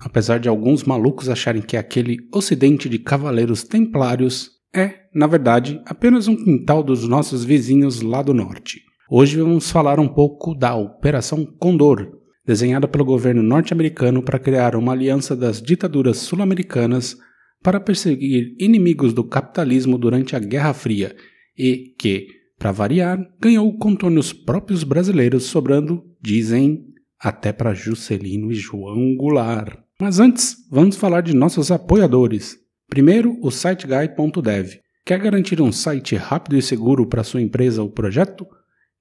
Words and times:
apesar 0.00 0.38
de 0.38 0.48
alguns 0.48 0.84
malucos 0.84 1.28
acharem 1.28 1.62
que 1.62 1.76
aquele 1.76 2.18
ocidente 2.32 2.88
de 2.88 2.98
cavaleiros 2.98 3.62
templários, 3.62 4.50
é, 4.74 5.04
na 5.14 5.26
verdade, 5.26 5.80
apenas 5.86 6.28
um 6.28 6.36
quintal 6.36 6.82
dos 6.82 7.06
nossos 7.08 7.44
vizinhos 7.44 8.00
lá 8.00 8.22
do 8.22 8.34
norte. 8.34 8.82
Hoje 9.10 9.38
vamos 9.38 9.70
falar 9.70 10.00
um 10.00 10.08
pouco 10.08 10.54
da 10.54 10.74
Operação 10.74 11.44
Condor, 11.44 12.10
desenhada 12.44 12.88
pelo 12.88 13.04
governo 13.04 13.42
norte-americano 13.42 14.22
para 14.22 14.38
criar 14.38 14.74
uma 14.76 14.92
aliança 14.92 15.36
das 15.36 15.62
ditaduras 15.62 16.18
sul-americanas 16.18 17.16
para 17.62 17.80
perseguir 17.80 18.54
inimigos 18.58 19.12
do 19.12 19.24
capitalismo 19.24 19.96
durante 19.96 20.36
a 20.36 20.38
Guerra 20.38 20.74
Fria 20.74 21.14
e 21.56 21.94
que, 21.98 22.28
para 22.58 22.72
variar, 22.72 23.18
ganhou 23.40 23.76
contornos 23.78 24.32
próprios 24.32 24.84
brasileiros, 24.84 25.44
sobrando, 25.44 26.04
dizem, 26.20 26.84
até 27.18 27.52
para 27.52 27.72
Juscelino 27.72 28.50
e 28.50 28.54
João 28.54 29.16
Goulart. 29.16 29.83
Mas 30.04 30.20
antes, 30.20 30.56
vamos 30.70 30.96
falar 30.96 31.22
de 31.22 31.34
nossos 31.34 31.70
apoiadores. 31.70 32.58
Primeiro, 32.90 33.38
o 33.40 33.50
SiteGuy.dev. 33.50 34.74
Quer 35.02 35.18
garantir 35.18 35.62
um 35.62 35.72
site 35.72 36.14
rápido 36.14 36.58
e 36.58 36.60
seguro 36.60 37.06
para 37.06 37.24
sua 37.24 37.40
empresa 37.40 37.82
ou 37.82 37.88
projeto? 37.88 38.46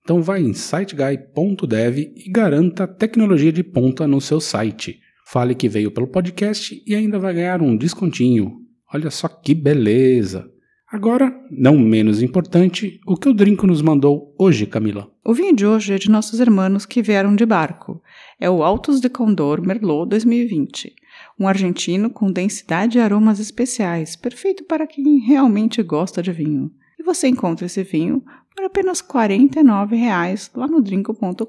Então 0.01 0.21
vai 0.21 0.41
em 0.41 0.53
siteguy.dev 0.53 1.97
e 1.97 2.31
garanta 2.31 2.87
tecnologia 2.87 3.51
de 3.51 3.65
ponta 3.65 4.07
no 4.07 4.21
seu 4.21 4.39
site. 4.39 4.97
Fale 5.27 5.53
que 5.53 5.67
veio 5.67 5.91
pelo 5.91 6.07
podcast 6.07 6.81
e 6.87 6.95
ainda 6.95 7.19
vai 7.19 7.33
ganhar 7.33 7.61
um 7.61 7.75
descontinho. 7.75 8.61
Olha 8.93 9.11
só 9.11 9.27
que 9.27 9.53
beleza! 9.53 10.52
Agora, 10.93 11.35
não 11.49 11.75
menos 11.75 12.21
importante, 12.21 13.01
o 13.07 13.17
que 13.17 13.27
o 13.27 13.33
Drinco 13.33 13.65
nos 13.65 13.81
mandou 13.81 14.31
hoje, 14.37 14.67
Camila? 14.67 15.11
O 15.25 15.33
vinho 15.33 15.55
de 15.55 15.65
hoje 15.65 15.91
é 15.91 15.97
de 15.97 16.07
nossos 16.07 16.39
irmãos 16.39 16.85
que 16.85 17.01
vieram 17.01 17.35
de 17.35 17.47
barco. 17.47 17.99
É 18.39 18.47
o 18.47 18.61
Altos 18.61 19.01
de 19.01 19.09
Condor 19.09 19.59
Merlot 19.59 20.07
2020. 20.07 20.93
Um 21.39 21.47
argentino 21.47 22.11
com 22.11 22.31
densidade 22.31 22.99
e 22.99 23.01
aromas 23.01 23.39
especiais, 23.39 24.15
perfeito 24.15 24.65
para 24.65 24.85
quem 24.85 25.17
realmente 25.17 25.81
gosta 25.81 26.21
de 26.21 26.31
vinho. 26.31 26.69
E 26.99 27.01
você 27.01 27.27
encontra 27.27 27.65
esse 27.65 27.81
vinho 27.81 28.23
por 28.55 28.63
apenas 28.63 28.99
R$ 28.99 29.07
49,00 29.07 30.51
lá 30.55 30.67
no 30.67 30.79
drinco.com.br. 30.79 31.43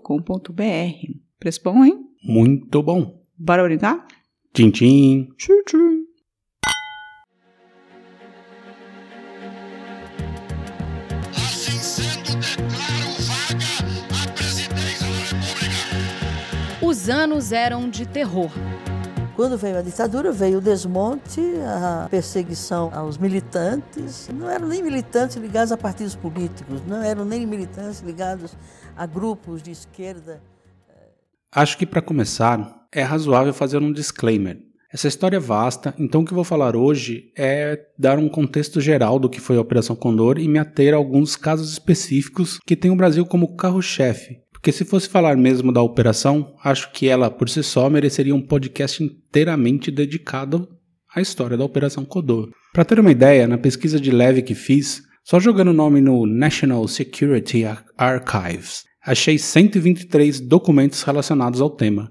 Preço 1.38 1.60
bom, 1.62 1.84
hein? 1.84 2.00
Muito 2.24 2.82
bom. 2.82 3.22
Bora 3.38 3.62
brindar? 3.62 4.06
Tchim, 4.54 4.70
tchim. 4.70 5.28
Tchim, 5.36 5.62
tchim. 5.66 6.03
Os 16.94 17.10
anos 17.10 17.50
eram 17.50 17.90
de 17.90 18.06
terror. 18.06 18.52
Quando 19.34 19.58
veio 19.58 19.78
a 19.78 19.82
ditadura, 19.82 20.30
veio 20.30 20.58
o 20.58 20.60
desmonte, 20.60 21.40
a 21.66 22.06
perseguição 22.08 22.88
aos 22.94 23.18
militantes. 23.18 24.30
Não 24.32 24.48
eram 24.48 24.68
nem 24.68 24.80
militantes 24.80 25.34
ligados 25.34 25.72
a 25.72 25.76
partidos 25.76 26.14
políticos, 26.14 26.86
não 26.86 27.02
eram 27.02 27.24
nem 27.24 27.44
militantes 27.44 27.98
ligados 27.98 28.56
a 28.96 29.06
grupos 29.06 29.60
de 29.60 29.72
esquerda. 29.72 30.40
Acho 31.50 31.76
que 31.76 31.84
para 31.84 32.00
começar 32.00 32.86
é 32.92 33.02
razoável 33.02 33.52
fazer 33.52 33.78
um 33.78 33.92
disclaimer. 33.92 34.60
Essa 34.92 35.08
história 35.08 35.38
é 35.38 35.40
vasta, 35.40 35.92
então 35.98 36.20
o 36.20 36.24
que 36.24 36.32
vou 36.32 36.44
falar 36.44 36.76
hoje 36.76 37.32
é 37.36 37.76
dar 37.98 38.20
um 38.20 38.28
contexto 38.28 38.80
geral 38.80 39.18
do 39.18 39.28
que 39.28 39.40
foi 39.40 39.56
a 39.56 39.60
Operação 39.60 39.96
Condor 39.96 40.38
e 40.38 40.46
me 40.46 40.60
ater 40.60 40.94
a 40.94 40.96
alguns 40.96 41.34
casos 41.34 41.72
específicos 41.72 42.60
que 42.64 42.76
têm 42.76 42.92
o 42.92 42.96
Brasil 42.96 43.26
como 43.26 43.56
carro-chefe. 43.56 44.43
Porque 44.64 44.72
se 44.72 44.86
fosse 44.86 45.10
falar 45.10 45.36
mesmo 45.36 45.70
da 45.70 45.82
operação, 45.82 46.54
acho 46.64 46.90
que 46.90 47.06
ela 47.06 47.30
por 47.30 47.50
si 47.50 47.62
só 47.62 47.90
mereceria 47.90 48.34
um 48.34 48.40
podcast 48.40 49.04
inteiramente 49.04 49.90
dedicado 49.90 50.66
à 51.14 51.20
história 51.20 51.54
da 51.54 51.66
Operação 51.66 52.02
Condor. 52.02 52.48
Para 52.72 52.86
ter 52.86 52.98
uma 52.98 53.10
ideia, 53.10 53.46
na 53.46 53.58
pesquisa 53.58 54.00
de 54.00 54.10
leve 54.10 54.40
que 54.40 54.54
fiz, 54.54 55.02
só 55.22 55.38
jogando 55.38 55.68
o 55.68 55.74
nome 55.74 56.00
no 56.00 56.24
National 56.24 56.88
Security 56.88 57.64
Archives, 57.98 58.84
achei 59.04 59.36
123 59.36 60.40
documentos 60.40 61.02
relacionados 61.02 61.60
ao 61.60 61.68
tema. 61.68 62.10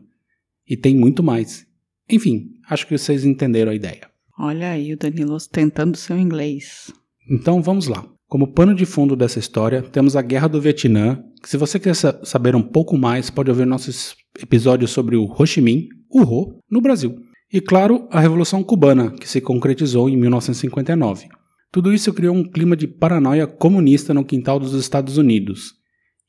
E 0.69 0.77
tem 0.77 0.95
muito 0.95 1.23
mais. 1.23 1.65
Enfim, 2.07 2.51
acho 2.69 2.85
que 2.85 2.95
vocês 2.95 3.25
entenderam 3.25 3.71
a 3.71 3.75
ideia. 3.75 4.07
Olha 4.37 4.69
aí 4.69 4.93
o 4.93 4.97
Danilo 4.97 5.33
ostentando 5.33 5.97
seu 5.97 6.19
inglês. 6.19 6.93
Então 7.27 7.63
vamos 7.63 7.87
lá. 7.87 8.12
Como 8.33 8.47
pano 8.47 8.73
de 8.73 8.83
fundo 8.83 9.15
dessa 9.15 9.37
história, 9.37 9.83
temos 9.83 10.15
a 10.15 10.21
Guerra 10.23 10.47
do 10.47 10.59
Vietnã, 10.59 11.23
que 11.39 11.47
se 11.47 11.55
você 11.55 11.79
quer 11.79 11.93
saber 11.93 12.55
um 12.55 12.63
pouco 12.63 12.97
mais, 12.97 13.29
pode 13.29 13.51
ouvir 13.51 13.67
nossos 13.67 14.15
episódios 14.41 14.89
sobre 14.89 15.15
o 15.15 15.25
Ho 15.25 15.45
Chi 15.45 15.61
Minh, 15.61 15.87
o 16.09 16.23
Ho, 16.23 16.57
no 16.67 16.81
Brasil. 16.81 17.15
E 17.53 17.61
claro, 17.61 18.07
a 18.09 18.19
Revolução 18.19 18.63
Cubana, 18.63 19.11
que 19.11 19.29
se 19.29 19.39
concretizou 19.39 20.09
em 20.09 20.17
1959. 20.17 21.27
Tudo 21.71 21.93
isso 21.93 22.11
criou 22.11 22.35
um 22.35 22.43
clima 22.43 22.75
de 22.75 22.87
paranoia 22.87 23.45
comunista 23.45 24.15
no 24.15 24.25
quintal 24.25 24.57
dos 24.59 24.73
Estados 24.73 25.19
Unidos. 25.19 25.73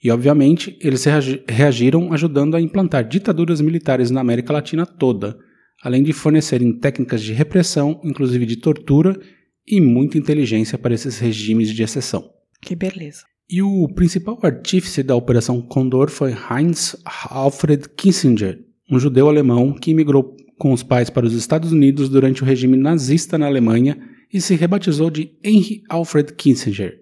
E, 0.02 0.10
obviamente, 0.10 0.78
eles 0.82 1.06
reagiram 1.48 2.12
ajudando 2.12 2.54
a 2.54 2.60
implantar 2.60 3.08
ditaduras 3.08 3.62
militares 3.62 4.10
na 4.10 4.20
América 4.20 4.52
Latina 4.52 4.84
toda, 4.84 5.38
além 5.82 6.02
de 6.02 6.12
fornecerem 6.12 6.78
técnicas 6.78 7.22
de 7.22 7.32
repressão, 7.32 7.98
inclusive 8.04 8.44
de 8.44 8.56
tortura, 8.56 9.18
e 9.66 9.80
muita 9.80 10.18
inteligência 10.18 10.78
para 10.78 10.94
esses 10.94 11.18
regimes 11.18 11.70
de 11.70 11.82
exceção. 11.82 12.30
Que 12.60 12.74
beleza. 12.74 13.24
E 13.48 13.62
o 13.62 13.88
principal 13.94 14.38
artífice 14.42 15.02
da 15.02 15.14
Operação 15.14 15.60
Condor 15.60 16.10
foi 16.10 16.32
Heinz 16.32 16.96
Alfred 17.28 17.88
Kissinger, 17.90 18.58
um 18.90 18.98
judeu 18.98 19.28
alemão 19.28 19.74
que 19.74 19.90
imigrou 19.90 20.34
com 20.58 20.72
os 20.72 20.82
pais 20.82 21.10
para 21.10 21.26
os 21.26 21.34
Estados 21.34 21.72
Unidos 21.72 22.08
durante 22.08 22.42
o 22.42 22.46
regime 22.46 22.76
nazista 22.76 23.36
na 23.36 23.46
Alemanha 23.46 23.98
e 24.32 24.40
se 24.40 24.54
rebatizou 24.54 25.10
de 25.10 25.32
Henry 25.42 25.82
Alfred 25.88 26.32
Kissinger. 26.32 26.98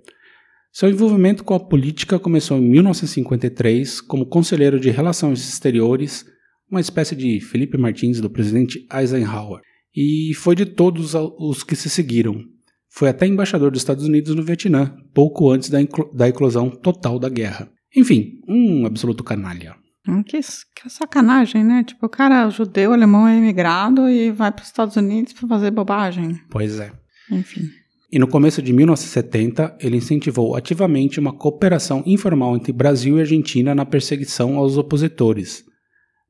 Seu 0.73 0.89
envolvimento 0.89 1.45
com 1.45 1.55
a 1.55 1.61
política 1.61 2.19
começou 2.19 2.59
em 2.59 2.63
1953 2.63 4.01
como 4.01 4.27
conselheiro 4.27 4.81
de 4.81 4.91
Relações 4.91 5.47
Exteriores, 5.47 6.25
uma 6.71 6.81
espécie 6.81 7.15
de 7.15 7.41
Felipe 7.41 7.77
Martins 7.77 8.21
do 8.21 8.31
presidente 8.31 8.87
Eisenhower, 8.93 9.61
e 9.95 10.33
foi 10.35 10.55
de 10.55 10.67
todos 10.67 11.15
os 11.15 11.63
que 11.63 11.77
se 11.77 11.91
seguiram. 11.91 12.45
Foi 12.89 13.09
até 13.09 13.27
embaixador 13.27 13.71
dos 13.71 13.81
Estados 13.81 14.05
Unidos 14.05 14.35
no 14.35 14.43
Vietnã, 14.43 14.95
pouco 15.15 15.51
antes 15.51 15.71
da, 15.71 15.79
da 16.13 16.29
eclosão 16.29 16.71
total 16.71 17.19
da 17.19 17.29
guerra. 17.29 17.71
Enfim, 17.97 18.41
um 18.47 18.87
absoluto 18.87 19.25
canalha. 19.25 19.75
Hum, 20.07 20.23
que, 20.23 20.41
que 20.41 20.91
sacanagem, 20.91 21.63
né? 21.63 21.85
Tipo, 21.85 22.07
o 22.07 22.09
cara 22.09 22.51
judeu, 22.51 22.93
alemão 22.93 23.27
é 23.29 23.37
imigrado 23.37 24.09
e 24.09 24.31
vai 24.31 24.51
para 24.51 24.63
os 24.63 24.69
Estados 24.69 24.97
Unidos 24.97 25.33
para 25.33 25.49
fazer 25.49 25.71
bobagem. 25.71 26.41
Pois 26.51 26.81
é. 26.81 26.93
Enfim. 27.31 27.71
E 28.11 28.19
no 28.19 28.27
começo 28.27 28.61
de 28.61 28.73
1970, 28.75 29.77
ele 29.81 29.97
incentivou 29.97 30.55
ativamente 30.55 31.19
uma 31.19 31.33
cooperação 31.33 32.03
informal 32.05 32.55
entre 32.57 32.73
Brasil 32.73 33.17
e 33.17 33.21
Argentina 33.21 33.75
na 33.75 33.87
perseguição 33.87 34.59
aos 34.59 34.77
opositores. 34.77 35.65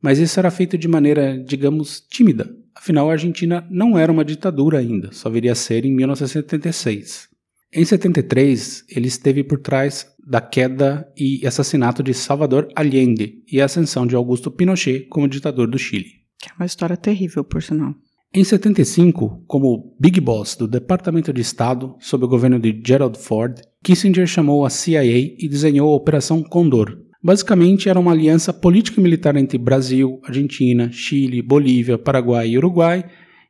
Mas 0.00 0.20
isso 0.20 0.38
era 0.38 0.50
feito 0.50 0.78
de 0.78 0.86
maneira, 0.86 1.36
digamos, 1.42 2.00
tímida. 2.00 2.54
Afinal, 2.74 3.08
a 3.08 3.12
Argentina 3.12 3.66
não 3.70 3.98
era 3.98 4.10
uma 4.10 4.24
ditadura 4.24 4.78
ainda, 4.78 5.12
só 5.12 5.28
viria 5.28 5.52
a 5.52 5.56
ser 5.56 5.84
em 5.84 5.94
1976. 5.94 7.28
Em 7.72 7.84
73, 7.84 8.84
ele 8.90 9.08
esteve 9.08 9.42
por 9.42 9.58
trás 9.58 10.06
da 10.26 10.40
queda 10.40 11.10
e 11.16 11.46
assassinato 11.46 12.02
de 12.02 12.14
Salvador 12.14 12.68
Allende 12.76 13.42
e 13.50 13.60
a 13.60 13.64
ascensão 13.64 14.06
de 14.06 14.14
Augusto 14.14 14.50
Pinochet 14.50 15.06
como 15.08 15.28
ditador 15.28 15.68
do 15.68 15.78
Chile. 15.78 16.22
Que 16.38 16.50
é 16.50 16.52
uma 16.58 16.66
história 16.66 16.96
terrível, 16.96 17.42
por 17.42 17.62
sinal. 17.62 17.94
Em 18.34 18.44
75, 18.44 19.44
como 19.46 19.94
Big 20.00 20.20
Boss 20.20 20.56
do 20.56 20.66
Departamento 20.66 21.32
de 21.32 21.42
Estado, 21.42 21.96
sob 22.00 22.24
o 22.24 22.28
governo 22.28 22.58
de 22.58 22.80
Gerald 22.84 23.18
Ford, 23.18 23.60
Kissinger 23.82 24.26
chamou 24.26 24.64
a 24.64 24.70
CIA 24.70 25.04
e 25.04 25.48
desenhou 25.48 25.92
a 25.92 25.96
Operação 25.96 26.42
Condor. 26.42 26.98
Basicamente, 27.22 27.88
era 27.88 28.00
uma 28.00 28.12
aliança 28.12 28.52
política 28.52 29.00
e 29.00 29.02
militar 29.02 29.36
entre 29.36 29.56
Brasil, 29.56 30.20
Argentina, 30.24 30.90
Chile, 30.90 31.40
Bolívia, 31.40 31.96
Paraguai 31.96 32.48
e 32.48 32.58
Uruguai, 32.58 33.04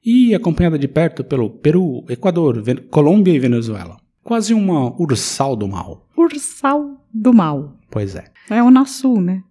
e 0.04 0.34
acompanhada 0.34 0.78
de 0.78 0.88
perto 0.88 1.24
pelo 1.24 1.48
Peru, 1.48 2.04
Equador, 2.08 2.62
Colômbia 2.90 3.32
e 3.32 3.38
Venezuela. 3.38 3.96
Quase 4.22 4.52
uma 4.52 4.94
ursal 5.00 5.56
do 5.56 5.66
mal. 5.66 6.06
Ursal 6.16 7.02
do 7.12 7.32
mal. 7.32 7.78
Pois 7.90 8.14
é. 8.14 8.24
É 8.50 8.62
o 8.62 8.66
Unasul, 8.66 9.20
né? 9.20 9.42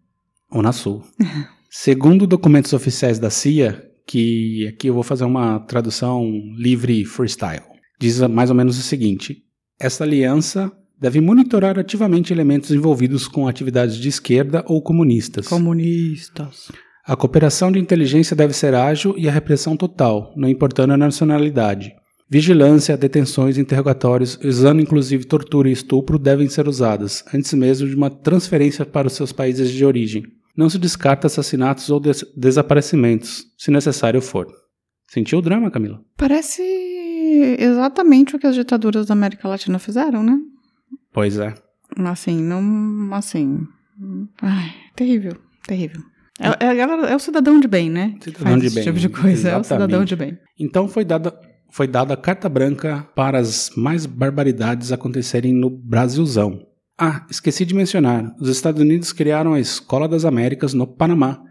Unasul. 0.51 1.03
Segundo 1.69 2.27
documentos 2.27 2.73
oficiais 2.73 3.17
da 3.17 3.29
CIA, 3.29 3.89
que 4.05 4.67
aqui 4.67 4.87
eu 4.87 4.93
vou 4.93 5.03
fazer 5.03 5.23
uma 5.23 5.59
tradução 5.61 6.29
livre 6.57 7.05
freestyle. 7.05 7.63
Diz 7.99 8.19
mais 8.21 8.49
ou 8.49 8.55
menos 8.55 8.77
o 8.77 8.81
seguinte: 8.81 9.43
esta 9.79 10.03
aliança 10.03 10.71
deve 11.01 11.19
monitorar 11.19 11.79
ativamente 11.79 12.31
elementos 12.31 12.69
envolvidos 12.69 13.27
com 13.27 13.47
atividades 13.47 13.95
de 13.95 14.07
esquerda 14.07 14.63
ou 14.67 14.79
comunistas. 14.83 15.47
Comunistas. 15.47 16.71
A 17.03 17.15
cooperação 17.15 17.71
de 17.71 17.79
inteligência 17.79 18.35
deve 18.35 18.53
ser 18.53 18.75
ágil 18.75 19.15
e 19.17 19.27
a 19.27 19.31
repressão 19.31 19.75
total, 19.75 20.31
não 20.37 20.47
importando 20.47 20.93
a 20.93 20.97
nacionalidade. 20.97 21.91
Vigilância, 22.29 22.95
detenções, 22.95 23.57
interrogatórios, 23.57 24.39
usando 24.43 24.79
inclusive 24.81 25.25
tortura 25.25 25.67
e 25.67 25.73
estupro, 25.73 26.19
devem 26.19 26.47
ser 26.47 26.67
usadas, 26.67 27.25
antes 27.33 27.51
mesmo 27.53 27.87
de 27.87 27.95
uma 27.95 28.11
transferência 28.11 28.85
para 28.85 29.07
os 29.07 29.13
seus 29.13 29.31
países 29.33 29.71
de 29.71 29.83
origem. 29.83 30.23
Não 30.55 30.69
se 30.69 30.77
descarta 30.77 31.27
assassinatos 31.27 31.89
ou 31.89 31.99
des 31.99 32.23
desaparecimentos, 32.37 33.45
se 33.57 33.71
necessário 33.71 34.21
for. 34.21 34.47
Sentiu 35.09 35.39
o 35.39 35.41
drama, 35.41 35.71
Camila? 35.71 35.99
Parece 36.15 36.61
exatamente 37.59 38.35
o 38.35 38.39
que 38.39 38.47
as 38.47 38.55
ditaduras 38.55 39.07
da 39.07 39.13
América 39.13 39.47
Latina 39.47 39.79
fizeram, 39.79 40.23
né? 40.23 40.37
Pois 41.13 41.37
é. 41.37 41.53
Assim, 41.97 42.41
não. 42.41 43.13
Assim. 43.13 43.67
Ai, 44.41 44.73
terrível, 44.95 45.37
terrível. 45.67 46.01
É, 46.39 46.65
é, 46.65 46.77
é, 46.79 47.15
o 47.15 47.19
cidadão 47.19 47.59
de 47.59 47.67
bem, 47.67 47.89
né? 47.89 48.15
Cidadão 48.21 48.57
de 48.57 48.65
esse 48.65 48.75
bem. 48.75 48.83
tipo 48.83 48.99
de 48.99 49.09
coisa. 49.09 49.49
É 49.49 49.57
o 49.57 49.59
exatamente. 49.59 49.67
cidadão 49.67 50.05
de 50.05 50.15
bem. 50.15 50.37
Então 50.59 50.87
foi 50.87 51.05
dada, 51.05 51.37
foi 51.69 51.87
dada 51.87 52.17
carta 52.17 52.49
branca 52.49 53.07
para 53.15 53.37
as 53.37 53.69
mais 53.75 54.05
barbaridades 54.05 54.91
acontecerem 54.91 55.53
no 55.53 55.69
Brasilzão. 55.69 56.59
Ah, 56.97 57.25
esqueci 57.29 57.65
de 57.65 57.75
mencionar: 57.75 58.33
os 58.39 58.49
Estados 58.49 58.81
Unidos 58.81 59.13
criaram 59.13 59.53
a 59.53 59.59
Escola 59.59 60.07
das 60.07 60.25
Américas 60.25 60.73
no 60.73 60.87
Panamá, 60.87 61.43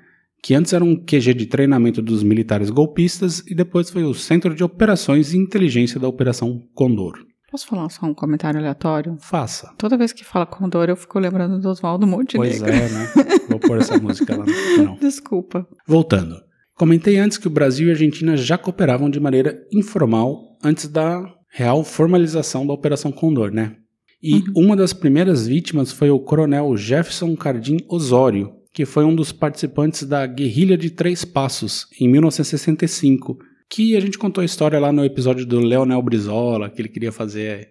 que 0.43 0.55
antes 0.55 0.73
era 0.73 0.85
um 0.85 0.97
QG 0.97 1.35
de 1.35 1.47
treinamento 1.47 2.03
dos 2.03 2.23
militares 2.23 2.71
golpistas 2.71 3.45
e 3.47 3.55
depois 3.55 3.91
foi 3.91 4.03
o 4.03 4.15
Centro 4.15 4.55
de 4.55 4.65
Operações 4.65 5.33
e 5.33 5.39
Inteligência 5.39 6.01
da 6.01 6.09
Operação 6.09 6.61
Condor. 6.75 7.30
Posso 7.51 7.67
falar 7.67 7.89
só 7.91 8.07
um 8.07 8.15
comentário 8.15 8.61
aleatório? 8.61 9.17
Faça. 9.21 9.73
Toda 9.77 9.97
vez 9.97 10.13
que 10.13 10.25
fala 10.25 10.47
Condor, 10.47 10.89
eu 10.89 10.97
fico 10.97 11.19
lembrando 11.19 11.59
do 11.59 11.69
Oswaldo 11.69 12.07
Montenegro. 12.07 12.61
Pois 12.61 12.63
é, 12.63 12.89
né? 12.89 13.09
Vou 13.49 13.59
pôr 13.59 13.79
essa 13.79 13.99
música 14.01 14.37
lá 14.37 14.45
no 14.47 14.53
final. 14.53 14.97
Desculpa. 15.01 15.67
Voltando. 15.87 16.37
Comentei 16.77 17.19
antes 17.19 17.37
que 17.39 17.47
o 17.49 17.51
Brasil 17.51 17.89
e 17.89 17.91
a 17.91 17.95
Argentina 17.95 18.37
já 18.37 18.57
cooperavam 18.57 19.11
de 19.11 19.19
maneira 19.19 19.61
informal 19.73 20.57
antes 20.63 20.87
da 20.89 21.23
real 21.53 21.83
formalização 21.83 22.67
da 22.67 22.73
Operação 22.73 23.11
Condor, 23.11 23.51
né? 23.53 23.75
E 24.23 24.35
Uhum. 24.37 24.45
uma 24.67 24.77
das 24.77 24.93
primeiras 24.93 25.47
vítimas 25.47 25.91
foi 25.91 26.11
o 26.11 26.21
coronel 26.21 26.77
Jefferson 26.77 27.35
Cardim 27.35 27.79
Osório, 27.89 28.53
que 28.73 28.85
foi 28.85 29.05
um 29.05 29.15
dos 29.15 29.33
participantes 29.33 30.05
da 30.05 30.25
Guerrilha 30.27 30.77
de 30.79 30.91
Três 30.91 31.25
Passos, 31.25 31.87
em 32.01 32.07
1965, 32.07 33.39
que 33.71 33.97
a 33.97 34.01
gente 34.01 34.19
contou 34.19 34.43
a 34.43 34.45
história 34.45 34.81
lá 34.81 34.93
no 34.93 35.05
episódio 35.05 35.47
do 35.47 35.61
Leonel 35.61 36.03
Brizola, 36.03 36.69
que 36.69 36.83
ele 36.83 36.89
queria 36.89 37.13
fazer. 37.13 37.71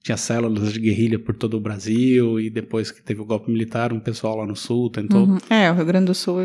Tinha 0.00 0.16
células 0.16 0.72
de 0.72 0.78
guerrilha 0.78 1.18
por 1.18 1.34
todo 1.34 1.56
o 1.56 1.60
Brasil, 1.60 2.38
e 2.38 2.48
depois 2.48 2.90
que 2.92 3.02
teve 3.02 3.20
o 3.20 3.24
golpe 3.24 3.50
militar, 3.50 3.92
um 3.92 3.98
pessoal 3.98 4.36
lá 4.36 4.46
no 4.46 4.54
sul 4.54 4.88
tentou. 4.90 5.24
Uhum. 5.24 5.38
É, 5.50 5.70
o 5.72 5.74
Rio 5.74 5.84
Grande 5.86 6.06
do 6.06 6.14
Sul 6.14 6.38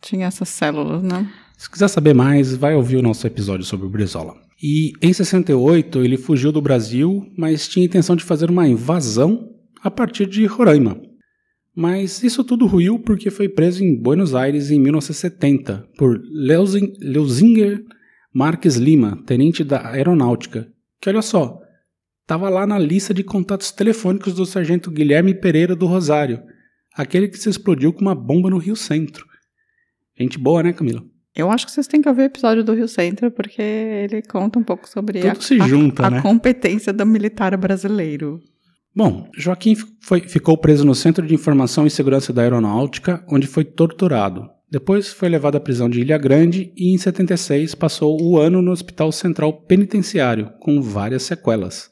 tinha 0.00 0.26
essas 0.26 0.48
células, 0.48 1.00
né? 1.00 1.30
Se 1.56 1.70
quiser 1.70 1.86
saber 1.86 2.14
mais, 2.14 2.56
vai 2.56 2.74
ouvir 2.74 2.96
o 2.96 3.02
nosso 3.02 3.24
episódio 3.26 3.64
sobre 3.64 3.86
o 3.86 3.90
Brizola. 3.90 4.34
E 4.60 4.92
em 5.00 5.12
68 5.12 6.00
ele 6.00 6.16
fugiu 6.16 6.50
do 6.50 6.60
Brasil, 6.60 7.30
mas 7.38 7.68
tinha 7.68 7.86
intenção 7.86 8.16
de 8.16 8.24
fazer 8.24 8.50
uma 8.50 8.66
invasão 8.66 9.48
a 9.82 9.90
partir 9.90 10.26
de 10.26 10.44
Roraima. 10.46 11.00
Mas 11.74 12.24
isso 12.24 12.42
tudo 12.42 12.66
ruiu 12.66 12.98
porque 12.98 13.30
foi 13.30 13.48
preso 13.48 13.84
em 13.84 13.94
Buenos 13.94 14.34
Aires 14.34 14.70
em 14.70 14.80
1970 14.80 15.86
por 15.96 16.20
Leusinger 16.32 17.84
Marques 18.34 18.76
Lima, 18.76 19.22
tenente 19.26 19.64
da 19.64 19.88
aeronáutica, 19.88 20.68
que 21.00 21.08
olha 21.08 21.22
só, 21.22 21.58
estava 22.22 22.48
lá 22.48 22.66
na 22.66 22.78
lista 22.78 23.12
de 23.12 23.24
contatos 23.24 23.72
telefônicos 23.72 24.34
do 24.34 24.46
sargento 24.46 24.90
Guilherme 24.90 25.34
Pereira 25.34 25.74
do 25.74 25.86
Rosário, 25.86 26.40
aquele 26.94 27.28
que 27.28 27.38
se 27.38 27.48
explodiu 27.48 27.92
com 27.92 28.00
uma 28.02 28.14
bomba 28.14 28.48
no 28.50 28.58
Rio 28.58 28.76
Centro. 28.76 29.26
Gente 30.18 30.38
boa, 30.38 30.62
né, 30.62 30.72
Camila? 30.72 31.02
Eu 31.34 31.50
acho 31.50 31.64
que 31.66 31.72
vocês 31.72 31.86
têm 31.86 32.02
que 32.02 32.08
ouvir 32.08 32.22
o 32.22 32.24
episódio 32.24 32.62
do 32.64 32.74
Rio 32.74 32.88
Centro, 32.88 33.30
porque 33.30 33.62
ele 33.62 34.22
conta 34.22 34.58
um 34.58 34.64
pouco 34.64 34.88
sobre 34.88 35.20
Tudo 35.20 35.38
a, 35.38 35.40
se 35.40 35.60
a- 35.60 35.66
junta, 35.66 36.06
a 36.06 36.10
né? 36.10 36.20
competência 36.22 36.92
do 36.92 37.06
militar 37.06 37.56
brasileiro. 37.56 38.40
Bom, 38.94 39.28
Joaquim 39.36 39.76
foi- 40.02 40.20
ficou 40.20 40.58
preso 40.58 40.84
no 40.84 40.94
Centro 40.94 41.24
de 41.26 41.32
Informação 41.34 41.86
e 41.86 41.90
Segurança 41.90 42.32
da 42.32 42.42
Aeronáutica, 42.42 43.24
onde 43.28 43.46
foi 43.46 43.64
torturado. 43.64 44.48
Depois 44.70 45.08
foi 45.08 45.28
levado 45.28 45.56
à 45.56 45.60
prisão 45.60 45.88
de 45.88 46.00
Ilha 46.00 46.16
Grande 46.16 46.72
e, 46.76 46.94
em 46.94 46.98
76, 46.98 47.74
passou 47.74 48.22
o 48.22 48.38
ano 48.38 48.62
no 48.62 48.70
Hospital 48.70 49.10
Central 49.10 49.52
Penitenciário, 49.52 50.52
com 50.60 50.80
várias 50.80 51.24
sequelas. 51.24 51.90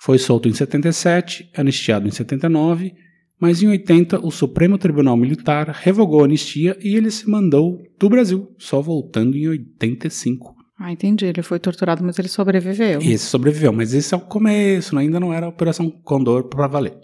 Foi 0.00 0.18
solto 0.18 0.48
em 0.48 0.52
77, 0.52 1.50
anistiado 1.56 2.08
em 2.08 2.10
79, 2.10 2.92
mas 3.40 3.62
em 3.62 3.68
80 3.68 4.24
o 4.26 4.32
Supremo 4.32 4.76
Tribunal 4.78 5.16
Militar 5.16 5.68
revogou 5.68 6.22
a 6.22 6.24
anistia 6.24 6.76
e 6.80 6.96
ele 6.96 7.10
se 7.10 7.30
mandou 7.30 7.78
do 7.98 8.08
Brasil, 8.08 8.52
só 8.58 8.80
voltando 8.80 9.36
em 9.36 9.46
85. 9.48 10.56
Ah, 10.78 10.92
entendi. 10.92 11.24
Ele 11.26 11.42
foi 11.42 11.58
torturado, 11.58 12.04
mas 12.04 12.18
ele 12.18 12.28
sobreviveu. 12.28 13.00
Esse 13.00 13.26
sobreviveu, 13.26 13.72
mas 13.72 13.94
esse 13.94 14.14
é 14.14 14.16
o 14.16 14.20
começo, 14.20 14.96
ainda 14.96 15.18
não 15.18 15.32
era 15.32 15.46
a 15.46 15.48
Operação 15.48 15.90
Condor 15.90 16.44
para 16.44 16.68
valer. 16.68 16.96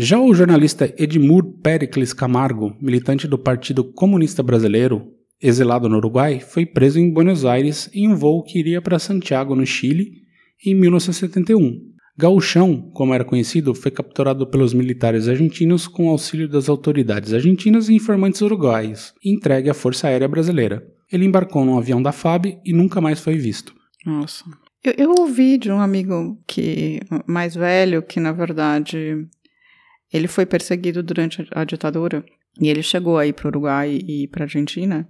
Já 0.00 0.20
o 0.20 0.32
jornalista 0.32 0.94
Edmur 0.96 1.42
Pericles 1.60 2.12
Camargo, 2.12 2.72
militante 2.80 3.26
do 3.26 3.36
Partido 3.36 3.82
Comunista 3.82 4.44
Brasileiro, 4.44 5.12
exilado 5.42 5.88
no 5.88 5.96
Uruguai, 5.96 6.38
foi 6.38 6.64
preso 6.64 7.00
em 7.00 7.10
Buenos 7.10 7.44
Aires 7.44 7.90
em 7.92 8.06
um 8.06 8.14
voo 8.14 8.44
que 8.44 8.60
iria 8.60 8.80
para 8.80 9.00
Santiago, 9.00 9.56
no 9.56 9.66
Chile, 9.66 10.12
em 10.64 10.72
1971. 10.72 11.80
Gauchão, 12.16 12.80
como 12.94 13.12
era 13.12 13.24
conhecido, 13.24 13.74
foi 13.74 13.90
capturado 13.90 14.46
pelos 14.46 14.72
militares 14.72 15.26
argentinos 15.26 15.88
com 15.88 16.10
auxílio 16.10 16.48
das 16.48 16.68
autoridades 16.68 17.34
argentinas 17.34 17.88
e 17.88 17.94
informantes 17.94 18.40
uruguaios 18.40 19.12
e 19.24 19.34
entregue 19.34 19.68
à 19.68 19.74
Força 19.74 20.06
Aérea 20.06 20.28
Brasileira. 20.28 20.86
Ele 21.12 21.24
embarcou 21.24 21.64
num 21.64 21.76
avião 21.76 22.00
da 22.00 22.12
FAB 22.12 22.60
e 22.64 22.72
nunca 22.72 23.00
mais 23.00 23.18
foi 23.18 23.36
visto. 23.36 23.74
Nossa. 24.06 24.44
Eu, 24.84 24.94
eu 24.96 25.10
ouvi 25.10 25.58
de 25.58 25.72
um 25.72 25.80
amigo 25.80 26.38
que 26.46 27.00
mais 27.26 27.56
velho 27.56 28.00
que, 28.00 28.20
na 28.20 28.30
verdade, 28.30 29.26
ele 30.12 30.28
foi 30.28 30.46
perseguido 30.46 31.02
durante 31.02 31.46
a, 31.52 31.60
a 31.60 31.64
ditadura 31.64 32.24
e 32.60 32.68
ele 32.68 32.82
chegou 32.82 33.18
aí 33.18 33.32
para 33.32 33.46
o 33.46 33.48
Uruguai 33.50 34.00
e 34.06 34.26
para 34.28 34.44
Argentina 34.44 35.08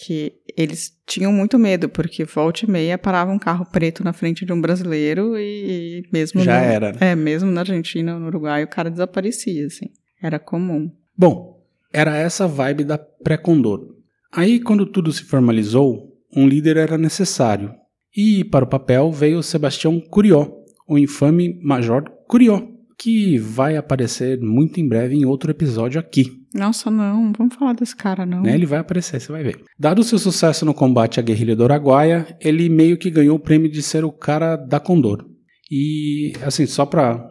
que 0.00 0.32
eles 0.56 0.96
tinham 1.04 1.32
muito 1.32 1.58
medo 1.58 1.88
porque 1.88 2.24
volta 2.24 2.64
e 2.64 2.70
meia 2.70 2.96
parava 2.96 3.32
um 3.32 3.38
carro 3.38 3.66
preto 3.66 4.04
na 4.04 4.12
frente 4.12 4.44
de 4.46 4.52
um 4.52 4.60
brasileiro 4.60 5.36
e, 5.36 6.04
e 6.04 6.08
mesmo 6.12 6.40
Já 6.40 6.58
no- 6.60 6.64
era, 6.64 6.92
né? 6.92 6.98
é 7.00 7.14
mesmo 7.16 7.50
na 7.50 7.62
Argentina 7.62 8.14
ou 8.14 8.20
no 8.20 8.26
Uruguai 8.28 8.62
o 8.62 8.68
cara 8.68 8.90
desaparecia 8.90 9.66
assim 9.66 9.86
era 10.22 10.38
comum 10.38 10.90
Bom, 11.16 11.60
era 11.92 12.16
essa 12.16 12.44
a 12.44 12.46
vibe 12.46 12.84
da 12.84 12.96
pré-condor. 12.96 13.92
Aí, 14.30 14.60
quando 14.60 14.86
tudo 14.86 15.10
se 15.12 15.24
formalizou, 15.24 16.16
um 16.36 16.46
líder 16.46 16.76
era 16.76 16.96
necessário. 16.96 17.74
E 18.16 18.44
para 18.44 18.64
o 18.64 18.68
papel 18.68 19.10
veio 19.10 19.42
Sebastião 19.42 19.98
Curió, 19.98 20.48
o 20.86 20.96
infame 20.96 21.58
Major 21.60 22.04
Curió, 22.28 22.62
que 22.98 23.38
vai 23.38 23.76
aparecer 23.76 24.40
muito 24.40 24.80
em 24.80 24.88
breve 24.88 25.14
em 25.14 25.24
outro 25.24 25.50
episódio 25.50 26.00
aqui. 26.00 26.42
nossa 26.52 26.90
não 26.90 27.32
vamos 27.32 27.54
falar 27.54 27.74
desse 27.74 27.94
cara 27.94 28.26
não 28.26 28.42
né? 28.42 28.54
Ele 28.54 28.66
vai 28.66 28.80
aparecer, 28.80 29.20
você 29.20 29.30
vai 29.30 29.44
ver. 29.44 29.62
Dado 29.78 30.02
seu 30.02 30.18
sucesso 30.18 30.64
no 30.64 30.74
combate 30.74 31.20
à 31.20 31.22
guerrilha 31.22 31.54
do 31.54 31.64
Araguaia, 31.64 32.36
ele 32.40 32.68
meio 32.68 32.98
que 32.98 33.10
ganhou 33.10 33.36
o 33.36 33.40
prêmio 33.40 33.70
de 33.70 33.82
ser 33.82 34.04
o 34.04 34.10
cara 34.10 34.56
da 34.56 34.80
Condor. 34.80 35.24
E, 35.70 36.32
assim, 36.42 36.66
só 36.66 36.84
para 36.84 37.24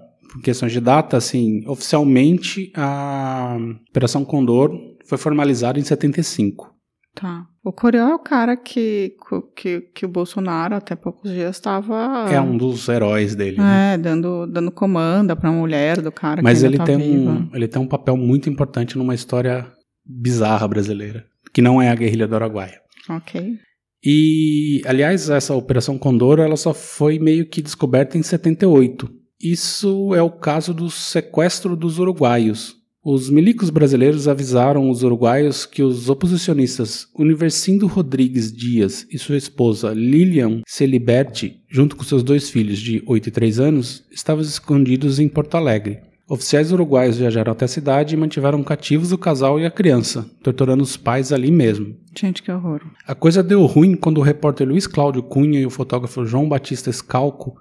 questões 0.43 0.71
de 0.71 0.79
data, 0.79 1.17
assim, 1.17 1.67
oficialmente 1.67 2.71
a 2.75 3.57
Operação 3.89 4.24
Condor 4.24 4.71
foi 5.05 5.17
formalizada 5.17 5.79
em 5.79 5.83
75. 5.83 6.76
Tá. 7.19 7.47
O 7.63 7.71
Coreó 7.71 8.09
é 8.09 8.15
o 8.15 8.19
cara 8.19 8.55
que, 8.55 9.15
que, 9.55 9.81
que 9.93 10.05
o 10.05 10.09
Bolsonaro 10.09 10.75
até 10.75 10.95
poucos 10.95 11.31
dias 11.31 11.55
estava 11.55 12.27
É 12.31 12.39
um 12.39 12.55
dos 12.55 12.88
heróis 12.88 13.36
dele. 13.36 13.57
né? 13.57 13.95
é, 13.95 13.97
dando, 13.97 14.45
dando 14.45 14.71
comanda 14.71 15.36
pra 15.36 15.51
mulher 15.51 16.00
do 16.00 16.12
cara 16.12 16.41
Mas 16.43 16.59
que 16.59 16.65
ele 16.67 16.77
tá 16.77 16.86
tem, 16.86 16.97
viva. 16.97 17.31
um, 17.31 17.50
ele 17.53 17.67
tem 17.67 17.81
um 17.81 17.88
papel 17.88 18.15
muito 18.15 18.50
importante 18.50 18.97
numa 18.97 19.15
história 19.15 19.65
bizarra 20.05 20.67
brasileira, 20.67 21.25
que 21.51 21.62
não 21.62 21.81
é 21.81 21.89
a 21.89 21.95
guerrilha 21.95 22.27
do 22.27 22.36
Araguaia. 22.36 22.79
Ok. 23.09 23.57
E, 24.05 24.81
aliás, 24.86 25.29
essa 25.29 25.55
Operação 25.55 25.97
Condor 25.97 26.39
ela 26.39 26.55
só 26.55 26.74
foi 26.74 27.17
meio 27.19 27.50
que 27.50 27.62
descoberta 27.62 28.17
em 28.17 28.24
78. 28.24 29.09
Isso 29.41 30.13
é 30.15 30.21
o 30.21 30.31
caso 30.31 30.74
do 30.74 30.89
sequestro 30.89 31.75
dos 31.75 32.00
uruguaios. 32.00 32.76
Os 33.10 33.30
milicos 33.30 33.70
brasileiros 33.70 34.28
avisaram 34.28 34.90
os 34.90 35.02
uruguaios 35.02 35.66
que 35.66 35.82
os 35.82 36.10
oposicionistas 36.10 37.08
Universindo 37.18 37.88
Rodrigues 37.88 38.52
Dias 38.52 39.08
e 39.10 39.18
sua 39.18 39.38
esposa 39.38 39.94
Lilian 39.94 40.60
Celiberti, 40.68 41.62
junto 41.70 41.96
com 41.96 42.04
seus 42.04 42.22
dois 42.22 42.50
filhos 42.50 42.78
de 42.80 43.02
8 43.08 43.30
e 43.30 43.32
3 43.32 43.60
anos, 43.62 44.04
estavam 44.12 44.44
escondidos 44.44 45.20
em 45.20 45.30
Porto 45.30 45.56
Alegre. 45.56 46.00
Oficiais 46.28 46.74
uruguaios 46.74 47.18
viajaram 47.18 47.54
até 47.54 47.64
a 47.64 47.70
cidade 47.70 48.14
e 48.14 48.18
mantiveram 48.18 48.62
cativos 48.62 49.14
o 49.14 49.18
casal 49.18 49.58
e 49.58 49.66
a 49.66 49.72
criança, 49.72 50.30
torturando 50.44 50.84
os 50.84 50.98
pais 50.98 51.32
ali 51.32 51.50
mesmo. 51.50 51.96
Gente, 52.14 52.44
que 52.44 52.52
horror. 52.52 52.82
A 53.08 53.16
coisa 53.16 53.42
deu 53.42 53.66
ruim 53.66 53.96
quando 53.96 54.18
o 54.18 54.22
repórter 54.22 54.68
Luiz 54.68 54.86
Cláudio 54.86 55.24
Cunha 55.24 55.62
e 55.62 55.66
o 55.66 55.70
fotógrafo 55.70 56.26
João 56.26 56.50
Batista 56.50 56.90
Escalco, 56.90 57.56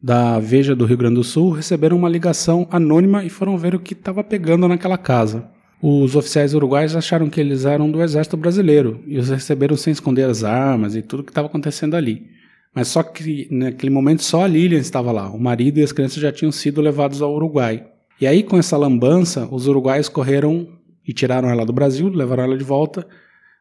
da 0.00 0.38
Veja 0.38 0.74
do 0.76 0.84
Rio 0.84 0.96
Grande 0.96 1.16
do 1.16 1.24
Sul, 1.24 1.50
receberam 1.50 1.96
uma 1.96 2.08
ligação 2.08 2.66
anônima 2.70 3.24
e 3.24 3.28
foram 3.28 3.58
ver 3.58 3.74
o 3.74 3.80
que 3.80 3.94
estava 3.94 4.22
pegando 4.22 4.68
naquela 4.68 4.96
casa. 4.96 5.50
Os 5.82 6.16
oficiais 6.16 6.54
uruguaios 6.54 6.96
acharam 6.96 7.28
que 7.30 7.40
eles 7.40 7.64
eram 7.64 7.90
do 7.90 8.02
exército 8.02 8.36
brasileiro 8.36 9.00
e 9.06 9.18
os 9.18 9.28
receberam 9.28 9.76
sem 9.76 9.92
esconder 9.92 10.24
as 10.24 10.42
armas 10.42 10.96
e 10.96 11.02
tudo 11.02 11.22
que 11.22 11.30
estava 11.30 11.46
acontecendo 11.46 11.94
ali. 11.94 12.26
Mas 12.74 12.88
só 12.88 13.02
que 13.02 13.48
naquele 13.50 13.90
momento 13.90 14.22
só 14.22 14.44
a 14.44 14.46
Lilian 14.46 14.78
estava 14.78 15.10
lá. 15.12 15.30
O 15.30 15.38
marido 15.38 15.78
e 15.78 15.82
as 15.82 15.92
crianças 15.92 16.20
já 16.20 16.32
tinham 16.32 16.52
sido 16.52 16.80
levados 16.80 17.22
ao 17.22 17.34
Uruguai. 17.34 17.86
E 18.20 18.26
aí, 18.26 18.42
com 18.42 18.58
essa 18.58 18.76
lambança, 18.76 19.48
os 19.50 19.68
uruguaios 19.68 20.08
correram 20.08 20.68
e 21.06 21.12
tiraram 21.12 21.48
ela 21.48 21.64
do 21.64 21.72
Brasil, 21.72 22.08
levaram 22.08 22.44
ela 22.44 22.58
de 22.58 22.64
volta. 22.64 23.06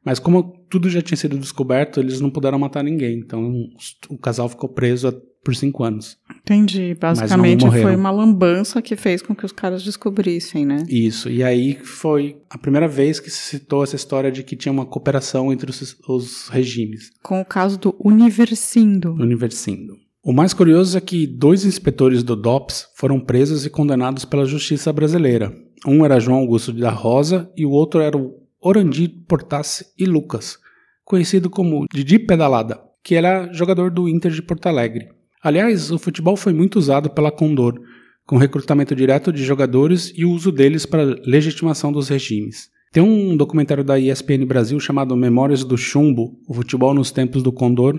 Mas 0.03 0.19
como 0.19 0.65
tudo 0.69 0.89
já 0.89 1.01
tinha 1.01 1.17
sido 1.17 1.37
descoberto, 1.37 1.99
eles 1.99 2.19
não 2.19 2.29
puderam 2.29 2.57
matar 2.57 2.83
ninguém. 2.83 3.19
Então 3.19 3.69
o 4.09 4.17
casal 4.17 4.49
ficou 4.49 4.69
preso 4.69 5.11
por 5.43 5.55
cinco 5.55 5.83
anos. 5.83 6.17
Entendi. 6.47 6.95
Basicamente 6.99 7.69
foi 7.69 7.93
uma 7.95 8.09
lambança 8.09 8.81
que 8.81 8.95
fez 8.95 9.21
com 9.21 9.35
que 9.35 9.45
os 9.45 9.51
caras 9.51 9.83
descobrissem, 9.83 10.65
né? 10.65 10.85
Isso. 10.87 11.29
E 11.29 11.43
aí 11.43 11.77
foi 11.83 12.37
a 12.49 12.57
primeira 12.57 12.87
vez 12.87 13.19
que 13.19 13.29
se 13.29 13.57
citou 13.57 13.83
essa 13.83 13.97
história 13.97 14.31
de 14.31 14.43
que 14.43 14.55
tinha 14.55 14.71
uma 14.71 14.85
cooperação 14.85 15.51
entre 15.51 15.69
os, 15.69 15.97
os 16.07 16.47
regimes. 16.47 17.11
Com 17.21 17.41
o 17.41 17.45
caso 17.45 17.77
do 17.77 17.95
Universindo. 17.99 19.13
Universindo. 19.13 19.93
O 20.23 20.31
mais 20.31 20.53
curioso 20.53 20.97
é 20.97 21.01
que 21.01 21.27
dois 21.27 21.65
inspetores 21.65 22.23
do 22.23 22.35
DOPS 22.35 22.87
foram 22.95 23.19
presos 23.19 23.65
e 23.65 23.69
condenados 23.69 24.23
pela 24.23 24.45
justiça 24.45 24.91
brasileira. 24.93 25.53
Um 25.85 26.03
era 26.03 26.19
João 26.19 26.39
Augusto 26.39 26.71
da 26.71 26.89
Rosa 26.89 27.51
e 27.55 27.65
o 27.65 27.71
outro 27.71 28.01
era 28.01 28.17
o 28.17 28.33
Orandir 28.61 29.09
Portassi 29.27 29.85
e 29.97 30.05
Lucas, 30.05 30.57
conhecido 31.03 31.49
como 31.49 31.85
Didi 31.93 32.19
Pedalada, 32.19 32.79
que 33.03 33.15
era 33.15 33.51
jogador 33.53 33.91
do 33.91 34.09
Inter 34.09 34.31
de 34.31 34.41
Porto 34.41 34.67
Alegre. 34.67 35.16
Aliás, 35.47 35.91
o 35.91 35.97
futebol 35.97 36.35
foi 36.35 36.51
muito 36.51 36.77
usado 36.77 37.09
pela 37.09 37.31
Condor, 37.31 37.79
com 38.25 38.35
recrutamento 38.35 38.93
direto 38.93 39.31
de 39.31 39.45
jogadores 39.45 40.11
e 40.13 40.25
o 40.25 40.31
uso 40.31 40.51
deles 40.51 40.85
para 40.85 41.15
legitimação 41.25 41.89
dos 41.89 42.09
regimes. 42.09 42.69
Tem 42.91 43.01
um 43.01 43.37
documentário 43.37 43.81
da 43.81 43.97
ESPN 43.97 44.45
Brasil 44.45 44.77
chamado 44.77 45.15
Memórias 45.15 45.63
do 45.63 45.77
Chumbo, 45.77 46.37
o 46.49 46.53
futebol 46.53 46.93
nos 46.93 47.11
tempos 47.11 47.41
do 47.41 47.53
Condor, 47.53 47.97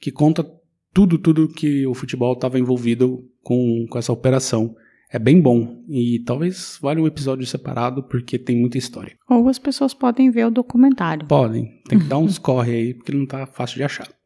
que 0.00 0.10
conta 0.10 0.44
tudo, 0.92 1.18
tudo 1.18 1.46
que 1.46 1.86
o 1.86 1.94
futebol 1.94 2.32
estava 2.32 2.58
envolvido 2.58 3.24
com, 3.44 3.86
com 3.88 3.96
essa 3.96 4.12
operação. 4.12 4.74
É 5.08 5.20
bem 5.20 5.40
bom 5.40 5.84
e 5.88 6.18
talvez 6.26 6.80
valha 6.82 7.00
um 7.00 7.06
episódio 7.06 7.46
separado 7.46 8.02
porque 8.02 8.40
tem 8.40 8.58
muita 8.58 8.76
história. 8.76 9.16
Ou 9.30 9.48
as 9.48 9.60
pessoas 9.60 9.94
podem 9.94 10.32
ver 10.32 10.48
o 10.48 10.50
documentário. 10.50 11.28
Podem, 11.28 11.80
tem 11.88 12.00
que 12.00 12.06
dar 12.06 12.18
uns 12.18 12.38
corre 12.42 12.74
aí 12.74 12.94
porque 12.94 13.12
não 13.12 13.24
tá 13.24 13.46
fácil 13.46 13.76
de 13.76 13.84
achar. 13.84 14.17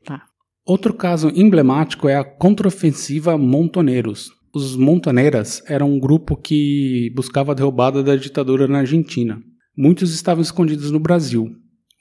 Outro 0.65 0.95
caso 0.95 1.33
emblemático 1.35 2.09
é 2.09 2.15
a 2.15 2.23
contraofensiva 2.23 3.37
Montoneiros. 3.37 4.31
Os 4.55 4.77
Montoneiras 4.77 5.61
eram 5.67 5.91
um 5.91 5.99
grupo 5.99 6.37
que 6.37 7.11
buscava 7.17 7.51
a 7.51 7.55
derrubada 7.55 8.01
da 8.01 8.15
ditadura 8.15 8.69
na 8.69 8.79
Argentina. 8.79 9.43
Muitos 9.77 10.15
estavam 10.15 10.41
escondidos 10.41 10.93
no 10.93 11.01
Brasil. 11.01 11.49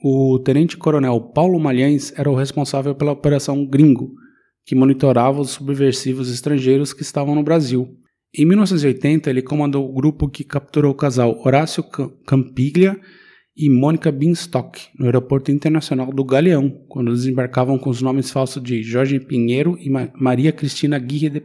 O 0.03 0.38
tenente-coronel 0.39 1.20
Paulo 1.34 1.60
Malhães 1.60 2.13
era 2.15 2.30
o 2.30 2.36
responsável 2.36 2.94
pela 2.94 3.13
Operação 3.13 3.65
Gringo, 3.65 4.12
que 4.63 4.75
monitorava 4.75 5.41
os 5.41 5.50
subversivos 5.50 6.32
estrangeiros 6.32 6.94
que 6.94 7.01
estavam 7.01 7.34
no 7.34 7.44
Brasil. 7.44 7.88
Em 8.38 8.46
1980, 8.46 9.27
ele 9.27 9.41
comandou 9.41 9.89
o 9.89 9.94
grupo 9.94 10.30
que 10.30 10.44
capturou 10.44 10.91
o 10.91 10.96
casal 10.96 11.41
Horácio 11.44 11.84
Campiglia 12.27 13.00
e 13.62 13.70
Mônica 13.70 14.12
Binstock 14.12 14.88
no 14.98 15.06
aeroporto 15.06 15.51
internacional 15.51 16.12
do 16.12 16.24
Galeão, 16.24 16.82
quando 16.89 17.13
desembarcavam 17.13 17.77
com 17.77 17.91
os 17.91 18.01
nomes 18.01 18.32
falsos 18.32 18.62
de 18.62 18.82
Jorge 18.82 19.20
Pinheiro 19.20 19.77
e 19.80 19.88
Maria 20.15 20.51
Cristina 20.51 20.98
Guirre 20.98 21.30
de 21.30 21.44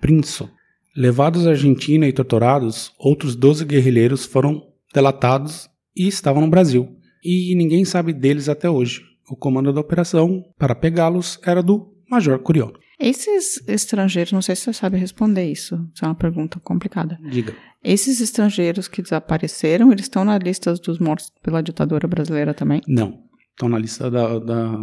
Prinso. 0.00 0.50
Levados 0.96 1.46
à 1.46 1.50
Argentina 1.50 2.08
e 2.08 2.12
torturados, 2.12 2.92
outros 2.98 3.36
12 3.36 3.64
guerrilheiros 3.64 4.24
foram 4.24 4.60
delatados 4.92 5.68
e 5.96 6.08
estavam 6.08 6.42
no 6.42 6.50
Brasil. 6.50 6.96
E 7.24 7.54
ninguém 7.54 7.84
sabe 7.84 8.12
deles 8.12 8.48
até 8.48 8.68
hoje. 8.68 9.02
O 9.30 9.36
comando 9.36 9.72
da 9.72 9.80
operação 9.80 10.44
para 10.58 10.74
pegá-los 10.74 11.38
era 11.46 11.62
do 11.62 11.94
Major 12.10 12.40
Curió. 12.40 12.72
Esses 13.02 13.60
estrangeiros, 13.66 14.32
não 14.32 14.40
sei 14.40 14.54
se 14.54 14.62
você 14.62 14.72
sabe 14.72 14.96
responder 14.96 15.50
isso, 15.50 15.74
isso 15.92 16.04
é 16.04 16.08
uma 16.08 16.14
pergunta 16.14 16.60
complicada. 16.60 17.18
Diga. 17.20 17.52
Esses 17.82 18.20
estrangeiros 18.20 18.86
que 18.86 19.02
desapareceram, 19.02 19.90
eles 19.90 20.04
estão 20.04 20.24
na 20.24 20.38
lista 20.38 20.72
dos 20.74 21.00
mortos 21.00 21.32
pela 21.42 21.60
ditadura 21.60 22.06
brasileira 22.06 22.54
também? 22.54 22.80
Não, 22.86 23.18
estão 23.50 23.68
na 23.68 23.76
lista 23.76 24.08
da, 24.08 24.38
da, 24.38 24.76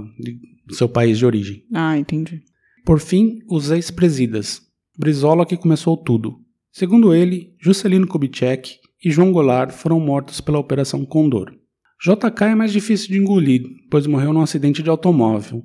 do 0.68 0.76
seu 0.76 0.90
país 0.90 1.18
de 1.18 1.26
origem. 1.26 1.64
Ah, 1.74 1.98
entendi. 1.98 2.44
Por 2.86 3.00
fim, 3.00 3.40
os 3.50 3.72
ex-presidas. 3.72 4.62
Brizola 4.98 5.46
que 5.46 5.56
começou 5.56 5.96
tudo. 5.96 6.42
Segundo 6.74 7.14
ele, 7.16 7.56
Juscelino 7.58 8.06
Kubitschek 8.06 8.80
e 9.02 9.10
João 9.10 9.32
Goulart 9.32 9.72
foram 9.72 9.98
mortos 9.98 10.42
pela 10.42 10.60
Operação 10.60 11.06
Condor. 11.06 11.54
JK 12.02 12.44
é 12.44 12.56
mais 12.56 12.74
difícil 12.74 13.08
de 13.08 13.18
engolir, 13.18 13.64
pois 13.90 14.06
morreu 14.08 14.34
num 14.34 14.42
acidente 14.42 14.84
de 14.84 14.90
automóvel. 14.90 15.64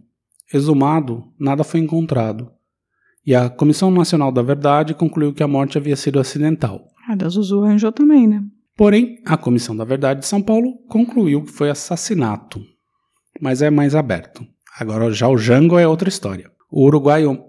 Exumado, 0.53 1.25
nada 1.39 1.65
foi 1.65 1.81
encontrado. 1.81 2.51
E 3.27 3.35
a 3.35 3.49
Comissão 3.49 3.91
Nacional 3.91 4.31
da 4.31 4.43
Verdade 4.43 4.95
concluiu 4.95 5.33
que 5.33 5.43
a 5.43 5.49
morte 5.49 5.79
havia 5.79 5.97
sido 5.97 6.21
acidental. 6.21 6.87
A 7.09 7.15
da 7.15 7.29
Zuzu 7.29 7.65
arranjou 7.65 7.91
também, 7.91 8.27
né? 8.27 8.43
Porém, 8.77 9.19
a 9.25 9.37
Comissão 9.37 9.77
da 9.77 9.85
Verdade 9.85 10.21
de 10.21 10.27
São 10.27 10.43
Paulo 10.43 10.75
concluiu 10.89 11.43
que 11.43 11.53
foi 11.53 11.71
assassinato. 11.71 12.61
Mas 13.41 13.63
é 13.63 13.71
mais 13.71 13.95
aberto. 13.95 14.45
Agora 14.79 15.11
já 15.13 15.29
o 15.29 15.39
Jango 15.39 15.79
é 15.79 15.87
outra 15.87 16.09
história. 16.09 16.51
O 16.71 16.85
uruguaio 16.85 17.41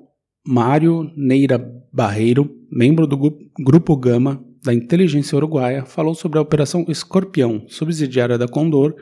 Mário 0.46 1.12
Neira 1.16 1.58
Barreiro, 1.92 2.50
membro 2.72 3.08
do 3.08 3.18
Grupo 3.64 3.98
Gama 3.98 4.44
da 4.64 4.74
inteligência 4.74 5.36
uruguaia, 5.36 5.86
falou 5.86 6.14
sobre 6.14 6.38
a 6.38 6.42
Operação 6.42 6.86
Escorpião, 6.88 7.66
subsidiária 7.68 8.38
da 8.38 8.48
Condor, 8.48 8.96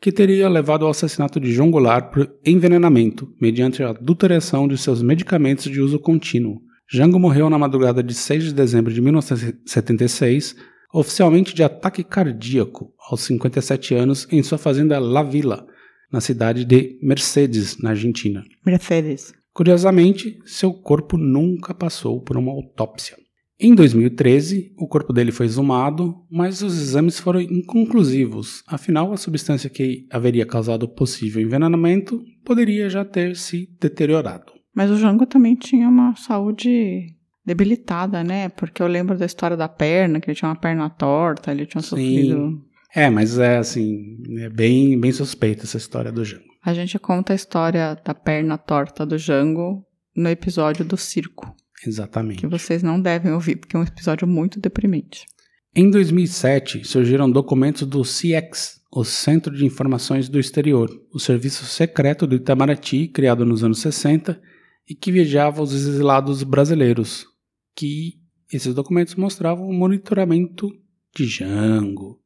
que 0.00 0.12
teria 0.12 0.48
levado 0.48 0.84
ao 0.84 0.90
assassinato 0.90 1.40
de 1.40 1.52
João 1.52 1.70
Goulart 1.70 2.12
por 2.12 2.30
envenenamento, 2.44 3.28
mediante 3.40 3.82
a 3.82 3.90
adulteração 3.90 4.68
de 4.68 4.76
seus 4.76 5.02
medicamentos 5.02 5.70
de 5.70 5.80
uso 5.80 5.98
contínuo. 5.98 6.60
Jango 6.88 7.18
morreu 7.18 7.50
na 7.50 7.58
madrugada 7.58 8.02
de 8.02 8.14
6 8.14 8.44
de 8.44 8.54
dezembro 8.54 8.92
de 8.92 9.00
1976, 9.00 10.54
oficialmente 10.92 11.54
de 11.54 11.62
ataque 11.62 12.04
cardíaco, 12.04 12.92
aos 13.10 13.22
57 13.22 13.94
anos, 13.94 14.28
em 14.30 14.42
sua 14.42 14.58
fazenda 14.58 14.98
La 14.98 15.22
Vila, 15.22 15.66
na 16.12 16.20
cidade 16.20 16.64
de 16.64 16.98
Mercedes, 17.02 17.78
na 17.78 17.90
Argentina. 17.90 18.44
Mercedes. 18.64 19.34
Curiosamente, 19.52 20.38
seu 20.44 20.72
corpo 20.72 21.16
nunca 21.16 21.74
passou 21.74 22.20
por 22.22 22.36
uma 22.36 22.52
autópsia. 22.52 23.16
Em 23.58 23.74
2013, 23.74 24.74
o 24.76 24.86
corpo 24.86 25.14
dele 25.14 25.32
foi 25.32 25.46
exumado, 25.46 26.14
mas 26.30 26.60
os 26.60 26.78
exames 26.78 27.18
foram 27.18 27.40
inconclusivos. 27.40 28.62
Afinal, 28.66 29.12
a 29.12 29.16
substância 29.16 29.70
que 29.70 30.06
haveria 30.10 30.44
causado 30.44 30.86
possível 30.86 31.40
envenenamento 31.40 32.22
poderia 32.44 32.90
já 32.90 33.02
ter 33.02 33.34
se 33.34 33.66
deteriorado. 33.80 34.52
Mas 34.74 34.90
o 34.90 34.98
Jango 34.98 35.24
também 35.24 35.54
tinha 35.54 35.88
uma 35.88 36.14
saúde 36.16 37.14
debilitada, 37.46 38.22
né? 38.22 38.50
Porque 38.50 38.82
eu 38.82 38.86
lembro 38.86 39.16
da 39.16 39.24
história 39.24 39.56
da 39.56 39.68
perna, 39.68 40.20
que 40.20 40.28
ele 40.28 40.36
tinha 40.36 40.50
uma 40.50 40.60
perna 40.60 40.90
torta, 40.90 41.50
ele 41.50 41.64
tinha 41.64 41.80
Sim. 41.80 41.88
sofrido. 41.88 42.62
É, 42.94 43.08
mas 43.08 43.38
é 43.38 43.56
assim, 43.56 44.18
é 44.38 44.50
bem, 44.50 45.00
bem 45.00 45.12
suspeita 45.12 45.64
essa 45.64 45.78
história 45.78 46.12
do 46.12 46.24
Jango. 46.24 46.44
A 46.62 46.74
gente 46.74 46.98
conta 46.98 47.32
a 47.32 47.36
história 47.36 47.96
da 48.04 48.12
perna 48.12 48.58
torta 48.58 49.06
do 49.06 49.16
Jango 49.16 49.82
no 50.14 50.28
episódio 50.28 50.84
do 50.84 50.96
circo. 50.96 51.54
Exatamente. 51.84 52.40
Que 52.40 52.46
vocês 52.46 52.82
não 52.82 53.00
devem 53.00 53.32
ouvir, 53.32 53.56
porque 53.56 53.76
é 53.76 53.78
um 53.78 53.84
episódio 53.84 54.26
muito 54.26 54.60
deprimente. 54.60 55.26
Em 55.74 55.90
2007, 55.90 56.84
surgiram 56.84 57.30
documentos 57.30 57.86
do 57.86 58.02
CIEX, 58.02 58.80
o 58.90 59.04
Centro 59.04 59.54
de 59.54 59.66
Informações 59.66 60.28
do 60.28 60.40
Exterior, 60.40 60.88
o 61.12 61.18
serviço 61.18 61.66
secreto 61.66 62.26
do 62.26 62.36
Itamaraty, 62.36 63.08
criado 63.08 63.44
nos 63.44 63.62
anos 63.62 63.80
60, 63.80 64.40
e 64.88 64.94
que 64.94 65.12
viajava 65.12 65.62
os 65.62 65.74
exilados 65.74 66.42
brasileiros, 66.42 67.26
que 67.74 68.14
esses 68.50 68.72
documentos 68.72 69.16
mostravam 69.16 69.68
o 69.68 69.74
monitoramento 69.74 70.70
de 71.14 71.26
Jango. 71.26 72.20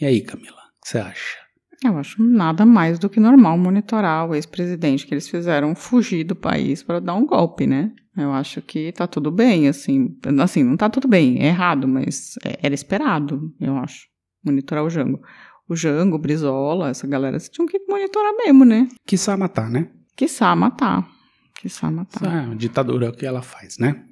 E 0.00 0.04
aí, 0.04 0.20
Camila, 0.20 0.60
o 0.76 0.80
que 0.82 0.88
você 0.88 0.98
acha? 0.98 1.43
Eu 1.84 1.98
acho 1.98 2.22
nada 2.22 2.64
mais 2.64 2.98
do 2.98 3.10
que 3.10 3.20
normal 3.20 3.58
monitorar 3.58 4.28
o 4.28 4.34
ex-presidente 4.34 5.06
que 5.06 5.12
eles 5.14 5.28
fizeram 5.28 5.74
fugir 5.74 6.24
do 6.24 6.34
país 6.34 6.82
para 6.82 6.98
dar 7.00 7.14
um 7.14 7.26
golpe, 7.26 7.66
né? 7.66 7.92
Eu 8.16 8.32
acho 8.32 8.62
que 8.62 8.90
tá 8.92 9.06
tudo 9.06 9.30
bem, 9.30 9.68
assim. 9.68 10.16
Assim, 10.40 10.62
não 10.64 10.76
tá 10.76 10.88
tudo 10.88 11.06
bem, 11.08 11.42
é 11.42 11.48
errado, 11.48 11.86
mas 11.86 12.36
é- 12.44 12.58
era 12.62 12.74
esperado, 12.74 13.52
eu 13.60 13.76
acho. 13.76 14.06
Monitorar 14.44 14.84
o 14.84 14.90
Jango. 14.90 15.20
O 15.68 15.74
Jango, 15.76 16.16
o 16.16 16.18
Brizola, 16.18 16.90
essa 16.90 17.06
galera, 17.06 17.36
eles 17.36 17.48
tinham 17.48 17.66
que 17.66 17.78
monitorar 17.88 18.32
mesmo, 18.36 18.64
né? 18.64 18.88
Quiçá 19.06 19.36
matar, 19.36 19.68
né? 19.70 19.88
Quiçá 20.16 20.54
matar. 20.54 21.06
Quiçá 21.60 21.90
matar. 21.90 22.50
A 22.50 22.54
ditadura 22.54 23.06
é 23.06 23.08
o 23.08 23.12
que 23.12 23.26
ela 23.26 23.42
faz, 23.42 23.78
né? 23.78 24.04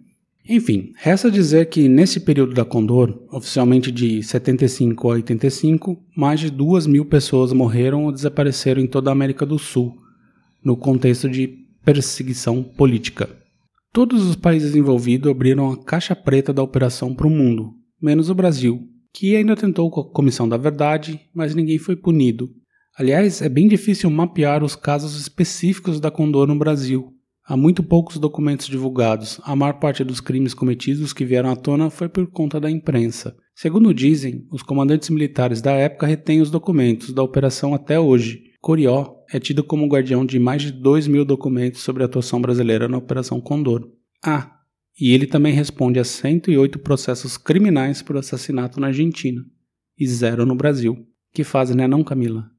Enfim, 0.49 0.92
resta 0.96 1.30
dizer 1.30 1.66
que 1.66 1.88
nesse 1.88 2.18
período 2.18 2.52
da 2.52 2.64
Condor, 2.64 3.26
oficialmente 3.30 3.92
de 3.92 4.22
75 4.22 5.08
a 5.08 5.12
85, 5.14 5.96
mais 6.16 6.40
de 6.40 6.50
2 6.50 6.87
mil 6.88 7.04
pessoas 7.04 7.52
morreram 7.52 8.04
ou 8.04 8.12
desapareceram 8.12 8.82
em 8.82 8.87
toda 8.87 9.11
a 9.11 9.12
América 9.12 9.46
do 9.46 9.58
Sul, 9.58 9.96
no 10.64 10.76
contexto 10.76 11.28
de 11.28 11.62
perseguição 11.84 12.62
política. 12.62 13.30
Todos 13.92 14.26
os 14.26 14.34
países 14.34 14.75
envolvidos 14.75 15.30
abriram 15.30 15.70
a 15.70 15.84
caixa 15.84 16.16
preta 16.16 16.52
da 16.52 16.62
operação 16.62 17.14
para 17.14 17.26
o 17.26 17.30
mundo, 17.30 17.75
menos 18.00 18.28
o 18.28 18.34
Brasil, 18.34 18.88
que 19.12 19.37
ainda 19.37 19.54
tentou 19.54 19.90
com 19.90 20.00
a 20.00 20.11
Comissão 20.11 20.49
da 20.49 20.56
Verdade, 20.56 21.20
mas 21.34 21.54
ninguém 21.54 21.78
foi 21.78 21.94
punido. 21.94 22.50
Aliás, 22.99 23.40
é 23.42 23.49
bem 23.49 23.68
difícil 23.68 24.11
mapear 24.11 24.64
os 24.64 24.75
casos 24.75 25.20
específicos 25.20 26.00
da 26.00 26.11
Condor 26.11 26.46
no 26.46 26.58
Brasil, 26.58 27.12
Há 27.44 27.56
muito 27.56 27.82
poucos 27.82 28.18
documentos 28.18 28.68
divulgados. 28.68 29.40
A 29.42 29.56
maior 29.56 29.75
parte 29.75 30.04
dos 30.04 30.20
crimes 30.20 30.54
cometidos 30.54 31.12
que 31.12 31.25
vieram 31.25 31.50
à 31.50 31.56
tona 31.56 31.90
foi 31.90 32.08
por 32.08 32.26
conta 32.28 32.61
da 32.61 32.70
imprensa. 32.70 33.37
Segundo 33.54 33.92
dizem, 33.92 34.46
os 34.50 34.62
comandantes 34.62 35.11
militares 35.11 35.61
da 35.61 35.72
época 35.72 36.06
retêm 36.06 36.40
os 36.40 36.50
documentos 36.50 37.12
da 37.12 37.22
operação 37.22 37.75
até 37.75 37.99
hoje. 37.99 38.44
Corió 38.61 39.16
é 39.32 39.40
tido 39.40 39.64
como 39.64 39.88
guardião 39.88 40.25
de 40.25 40.38
mais 40.38 40.62
de 40.62 40.70
2 40.70 41.08
mil 41.08 41.25
documentos 41.25 41.80
sobre 41.80 42.04
a 42.04 42.06
atuação 42.06 42.40
brasileira 42.40 42.88
na 42.88 42.99
Operação 42.99 43.40
Condor. 43.40 43.90
Ah, 44.25 44.61
e 44.99 45.12
ele 45.12 45.26
também 45.26 45.52
responde 45.52 45.99
a 45.99 46.04
108 46.04 46.78
processos 46.78 47.37
criminais 47.37 48.02
por 48.02 48.16
assassinato 48.16 48.78
na 48.78 48.88
Argentina. 48.88 49.44
E 49.99 50.06
zero 50.06 50.46
no 50.46 50.54
Brasil. 50.54 51.06
Que 51.32 51.42
fazem, 51.42 51.76
né 51.76 51.88
não, 51.88 52.04
Camila? 52.04 52.50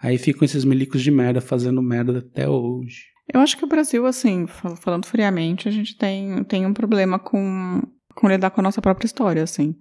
Aí 0.00 0.18
ficam 0.18 0.44
esses 0.44 0.64
milicos 0.64 1.02
de 1.02 1.10
merda 1.10 1.40
fazendo 1.40 1.80
merda 1.80 2.18
até 2.18 2.48
hoje. 2.48 3.17
Eu 3.32 3.40
acho 3.40 3.56
que 3.56 3.64
o 3.64 3.68
Brasil, 3.68 4.06
assim, 4.06 4.46
falando 4.80 5.06
friamente, 5.06 5.68
a 5.68 5.70
gente 5.70 5.96
tem, 5.96 6.42
tem 6.44 6.64
um 6.64 6.72
problema 6.72 7.18
com, 7.18 7.82
com 8.14 8.28
lidar 8.28 8.50
com 8.50 8.60
a 8.60 8.64
nossa 8.64 8.80
própria 8.80 9.06
história, 9.06 9.42
assim. 9.42 9.74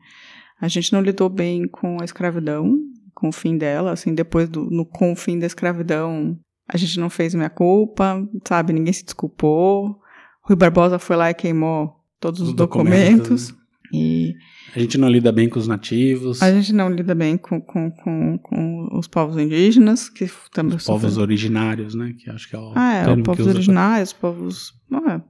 A 0.59 0.67
gente 0.67 0.91
não 0.91 1.01
lidou 1.01 1.29
bem 1.29 1.67
com 1.67 2.01
a 2.01 2.05
escravidão, 2.05 2.75
com 3.13 3.29
o 3.29 3.31
fim 3.31 3.57
dela, 3.57 3.91
assim, 3.91 4.13
depois 4.13 4.49
do 4.49 4.69
no, 4.69 4.85
com 4.85 5.13
o 5.13 5.15
fim 5.15 5.39
da 5.39 5.45
escravidão, 5.45 6.37
a 6.67 6.77
gente 6.77 6.99
não 6.99 7.09
fez 7.09 7.33
minha 7.33 7.49
culpa, 7.49 8.21
sabe? 8.45 8.73
Ninguém 8.73 8.93
se 8.93 9.05
desculpou. 9.05 9.99
Rui 10.41 10.55
Barbosa 10.55 10.99
foi 10.99 11.15
lá 11.15 11.29
e 11.29 11.33
queimou 11.33 11.95
todos 12.19 12.41
os, 12.41 12.49
os 12.49 12.53
documentos. 12.53 13.17
documentos 13.17 13.51
né? 13.51 13.57
E 13.93 14.35
a 14.75 14.79
gente 14.79 14.97
não 14.97 15.09
lida 15.09 15.31
bem 15.31 15.47
com 15.47 15.59
os 15.59 15.67
nativos. 15.67 16.41
A 16.41 16.51
gente 16.51 16.73
não 16.73 16.89
lida 16.89 17.15
bem 17.15 17.37
com, 17.37 17.61
com, 17.61 17.91
com, 17.91 18.37
com 18.37 18.89
os 18.97 19.07
povos 19.07 19.37
indígenas, 19.37 20.09
que 20.09 20.29
também 20.51 20.75
Os 20.77 20.85
povos 20.85 21.17
originários, 21.17 21.95
né? 21.95 22.13
Que 22.17 22.29
acho 22.29 22.49
que 22.49 22.55
é 22.55 22.59
o 22.59 22.73
Ah, 22.75 22.93
é, 22.93 23.13
os 23.13 23.21
povos 23.21 23.47
originários, 23.47 24.13
povos. 24.13 24.73
Ah, 24.91 25.21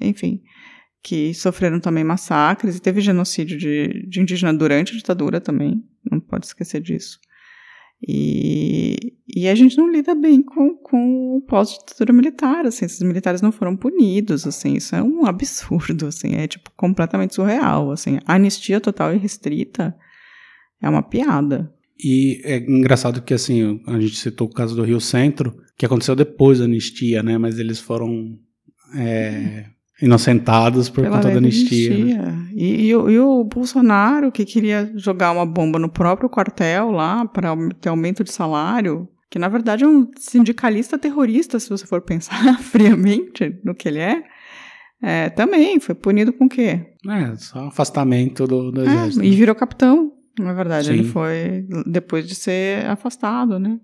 enfim. 0.00 0.42
Que 1.02 1.32
sofreram 1.34 1.80
também 1.80 2.04
massacres 2.04 2.76
e 2.76 2.80
teve 2.80 3.00
genocídio 3.00 3.58
de, 3.58 4.06
de 4.08 4.20
indígena 4.20 4.52
durante 4.52 4.92
a 4.92 4.96
ditadura 4.96 5.40
também. 5.40 5.82
Não 6.10 6.18
pode 6.18 6.46
esquecer 6.46 6.80
disso. 6.80 7.18
E, 8.06 8.96
e 9.26 9.48
a 9.48 9.54
gente 9.54 9.76
não 9.76 9.90
lida 9.90 10.14
bem 10.14 10.42
com, 10.42 10.76
com 10.76 11.36
o 11.36 11.40
pós-ditadura 11.40 12.12
militar, 12.12 12.64
assim, 12.64 12.84
esses 12.84 13.02
militares 13.02 13.42
não 13.42 13.50
foram 13.50 13.76
punidos, 13.76 14.46
assim, 14.46 14.74
isso 14.74 14.94
é 14.94 15.02
um 15.02 15.26
absurdo, 15.26 16.06
assim, 16.06 16.34
é, 16.34 16.46
tipo, 16.46 16.70
completamente 16.76 17.34
surreal, 17.34 17.90
assim, 17.90 18.18
anistia 18.24 18.80
total 18.80 19.14
e 19.14 19.18
restrita 19.18 19.96
é 20.80 20.88
uma 20.88 21.02
piada. 21.02 21.72
E 21.98 22.40
é 22.44 22.58
engraçado 22.58 23.22
que, 23.22 23.34
assim, 23.34 23.82
a 23.86 23.98
gente 23.98 24.16
citou 24.16 24.46
o 24.46 24.52
caso 24.52 24.76
do 24.76 24.84
Rio 24.84 25.00
Centro, 25.00 25.56
que 25.76 25.84
aconteceu 25.84 26.14
depois 26.14 26.60
da 26.60 26.64
anistia, 26.64 27.22
né, 27.22 27.36
mas 27.36 27.58
eles 27.58 27.80
foram... 27.80 28.38
É, 28.94 29.66
inocentados 30.00 30.88
por 30.88 31.02
Pela 31.02 31.16
conta 31.16 31.30
da 31.30 31.38
anistia. 31.38 32.16
Né? 32.16 32.50
E, 32.54 32.86
e, 32.86 32.88
e, 32.90 33.18
o 33.18 33.44
Bolsonaro, 33.44 34.30
que 34.30 34.44
queria 34.44 34.92
jogar 34.96 35.32
uma 35.32 35.44
bomba 35.44 35.78
no 35.78 35.88
próprio 35.88 36.28
quartel 36.28 36.90
lá 36.90 37.26
para 37.26 37.54
ter 37.80 37.88
aumento 37.88 38.22
de 38.22 38.32
salário, 38.32 39.08
que 39.28 39.38
na 39.38 39.48
verdade 39.48 39.84
é 39.84 39.88
um 39.88 40.08
sindicalista 40.16 40.98
terrorista, 40.98 41.58
se 41.58 41.68
você 41.68 41.86
for 41.86 42.00
pensar 42.00 42.58
friamente 42.62 43.58
no 43.64 43.74
que 43.74 43.88
ele 43.88 43.98
é, 43.98 44.22
é 45.02 45.30
também 45.30 45.78
foi 45.80 45.94
punido 45.94 46.32
com 46.32 46.44
o 46.44 46.48
quê? 46.48 46.86
É, 47.06 47.36
só 47.36 47.66
afastamento 47.66 48.46
do, 48.46 48.70
do 48.70 48.80
é, 48.80 48.84
exército. 48.84 49.24
E 49.24 49.30
virou 49.30 49.54
capitão, 49.54 50.12
na 50.38 50.52
verdade. 50.52 50.88
Sim. 50.88 50.94
Ele 50.94 51.04
foi 51.04 51.66
depois 51.86 52.26
de 52.26 52.34
ser 52.34 52.86
afastado, 52.86 53.58
né? 53.58 53.78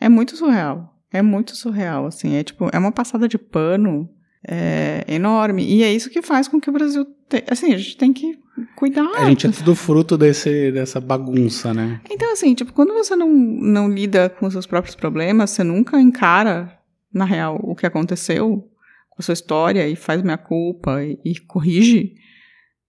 É 0.00 0.08
muito 0.08 0.36
surreal. 0.36 0.96
É 1.12 1.22
muito 1.22 1.56
surreal, 1.56 2.06
assim. 2.06 2.34
É 2.34 2.44
tipo, 2.44 2.68
é 2.72 2.78
uma 2.78 2.92
passada 2.92 3.26
de 3.26 3.38
pano 3.38 4.08
é, 4.46 5.04
enorme. 5.08 5.64
E 5.64 5.82
é 5.82 5.92
isso 5.92 6.10
que 6.10 6.22
faz 6.22 6.48
com 6.48 6.60
que 6.60 6.70
o 6.70 6.72
Brasil. 6.72 7.04
Te... 7.28 7.44
Assim, 7.48 7.72
a 7.72 7.78
gente 7.78 7.96
tem 7.96 8.12
que 8.12 8.38
cuidar. 8.76 9.08
A 9.16 9.28
gente 9.28 9.46
é 9.46 9.50
tudo 9.50 9.74
fruto 9.74 10.16
desse, 10.16 10.72
dessa 10.72 11.00
bagunça, 11.00 11.72
né? 11.74 12.00
Então, 12.10 12.32
assim, 12.32 12.54
tipo, 12.54 12.72
quando 12.72 12.92
você 12.94 13.14
não, 13.14 13.28
não 13.28 13.88
lida 13.88 14.28
com 14.28 14.46
os 14.46 14.52
seus 14.52 14.66
próprios 14.66 14.94
problemas, 14.94 15.50
você 15.50 15.62
nunca 15.64 16.00
encara, 16.00 16.78
na 17.12 17.24
real, 17.24 17.58
o 17.62 17.74
que 17.74 17.86
aconteceu 17.86 18.68
com 19.10 19.16
a 19.18 19.22
sua 19.22 19.34
história 19.34 19.88
e 19.88 19.96
faz 19.96 20.22
minha 20.22 20.38
culpa 20.38 21.02
e, 21.02 21.18
e 21.24 21.38
corrige. 21.40 22.14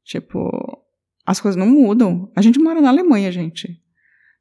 Tipo, 0.06 0.50
as 1.26 1.40
coisas 1.40 1.60
não 1.60 1.68
mudam. 1.68 2.32
A 2.36 2.42
gente 2.42 2.60
mora 2.60 2.82
na 2.82 2.90
Alemanha, 2.90 3.32
gente. 3.32 3.80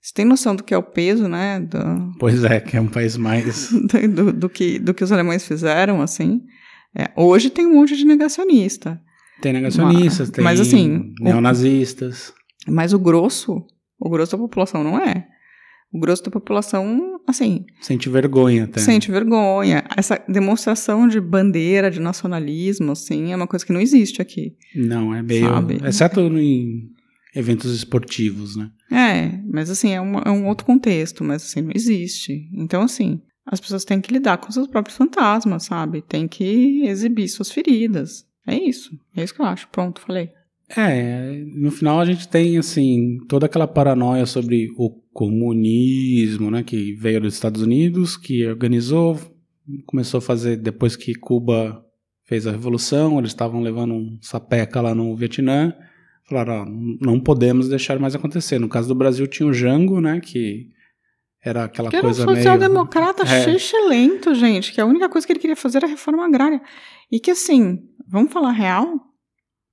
Você 0.01 0.15
tem 0.15 0.25
noção 0.25 0.55
do 0.55 0.63
que 0.63 0.73
é 0.73 0.79
o 0.79 0.83
peso, 0.83 1.29
né? 1.29 1.61
Do, 1.61 2.13
pois 2.19 2.45
é, 2.45 2.61
que 2.61 2.77
é 2.77 2.81
um 2.81 2.87
país 2.87 3.17
mais. 3.17 3.71
Do, 3.89 4.09
do, 4.09 4.33
do, 4.33 4.49
que, 4.49 4.79
do 4.79 4.95
que 4.95 5.03
os 5.03 5.11
alemães 5.11 5.47
fizeram, 5.47 6.01
assim. 6.01 6.41
É, 6.99 7.11
hoje 7.15 7.49
tem 7.49 7.65
um 7.65 7.75
monte 7.75 7.97
de 7.97 8.05
negacionista. 8.05 9.01
Tem 9.41 9.53
negacionistas, 9.53 10.29
mas, 10.29 10.31
tem 10.31 10.45
mas, 10.45 10.61
assim, 10.61 11.15
neonazistas. 11.21 12.33
O, 12.67 12.73
mas 12.73 12.93
o 12.93 12.99
grosso, 12.99 13.65
o 14.01 14.11
grosso 14.11 14.33
da 14.33 14.39
população 14.39 14.83
não 14.83 14.99
é. 14.99 15.29
O 15.93 16.01
grosso 16.01 16.25
da 16.25 16.31
população, 16.31 17.21
assim. 17.27 17.65
Sente 17.81 18.09
vergonha 18.09 18.65
até. 18.65 18.81
Sente 18.81 19.11
vergonha. 19.11 19.85
Essa 19.97 20.23
demonstração 20.29 21.07
de 21.07 21.21
bandeira, 21.21 21.91
de 21.91 22.01
nacionalismo, 22.01 22.93
assim, 22.93 23.33
é 23.33 23.37
uma 23.37 23.47
coisa 23.47 23.65
que 23.65 23.73
não 23.73 23.81
existe 23.81 24.21
aqui. 24.21 24.57
Não, 24.75 25.15
é 25.15 25.23
meio. 25.23 25.47
Sabe? 25.47 25.79
Exceto 25.87 26.21
em 26.21 26.91
eventos 27.35 27.73
esportivos, 27.75 28.57
né? 28.57 28.71
É, 28.91 29.41
mas 29.51 29.71
assim, 29.71 29.93
é 29.93 30.01
um, 30.01 30.19
é 30.19 30.31
um 30.31 30.47
outro 30.47 30.67
contexto, 30.67 31.23
mas 31.23 31.45
assim, 31.45 31.63
não 31.63 31.73
existe. 31.75 32.49
Então, 32.53 32.83
assim, 32.83 33.23
as 33.51 33.61
pessoas 33.61 33.85
têm 33.85 34.01
que 34.01 34.13
lidar 34.13 34.39
com 34.39 34.53
seus 34.53 34.67
próprios 34.67 34.97
fantasmas, 34.97 35.65
sabe? 35.65 36.03
Tem 36.03 36.29
que 36.29 36.83
exibir 36.87 37.29
suas 37.29 37.51
feridas. 37.51 38.27
É 38.47 38.55
isso. 38.55 38.99
É 39.17 39.25
isso 39.25 39.35
que 39.35 39.41
eu 39.41 39.47
acho. 39.47 39.69
Pronto, 39.69 40.01
falei. 40.01 40.31
É, 40.77 41.45
no 41.47 41.71
final 41.71 41.99
a 41.99 42.05
gente 42.05 42.29
tem, 42.29 42.59
assim, 42.59 43.19
toda 43.27 43.47
aquela 43.47 43.67
paranoia 43.67 44.27
sobre 44.27 44.69
o 44.77 44.91
comunismo, 45.13 46.51
né? 46.51 46.63
Que 46.63 46.93
veio 46.93 47.23
dos 47.23 47.35
Estados 47.35 47.63
Unidos, 47.63 48.19
que 48.19 48.47
organizou, 48.47 49.19
começou 49.87 50.19
a 50.19 50.23
fazer 50.23 50.57
depois 50.57 50.95
que 50.95 51.15
Cuba 51.15 51.83
fez 52.25 52.47
a 52.47 52.51
revolução, 52.51 53.19
eles 53.19 53.31
estavam 53.31 53.63
levando 53.63 53.95
um 53.95 54.19
sapeca 54.21 54.83
lá 54.83 54.95
no 54.95 55.17
Vietnã. 55.17 55.75
Falaram, 56.29 56.63
ó, 56.63 56.67
não 57.01 57.19
podemos 57.19 57.71
deixar 57.71 57.99
mais 57.99 58.15
acontecer. 58.15 58.59
No 58.59 58.69
caso 58.69 58.89
do 58.89 58.95
Brasil 58.95 59.27
tinha 59.27 59.49
o 59.49 59.55
Jango, 59.55 59.99
né? 60.03 60.21
Que 60.21 60.69
era 61.49 61.65
aquela 61.65 61.91
que 61.91 62.01
coisa 62.01 62.23
era 62.23 62.31
um 62.31 62.35
social-democrata 62.35 63.25
meio... 63.25 63.59
É. 63.59 63.89
lento, 63.89 64.35
gente, 64.35 64.73
que 64.73 64.81
a 64.81 64.87
única 64.87 65.09
coisa 65.09 65.27
que 65.27 65.33
ele 65.33 65.41
queria 65.41 65.57
fazer 65.57 65.79
era 65.79 65.87
a 65.87 65.91
reforma 65.91 66.25
agrária. 66.25 66.61
E 67.11 67.19
que, 67.19 67.31
assim, 67.31 67.81
vamos 68.07 68.33
falar 68.33 68.53
real, 68.53 69.01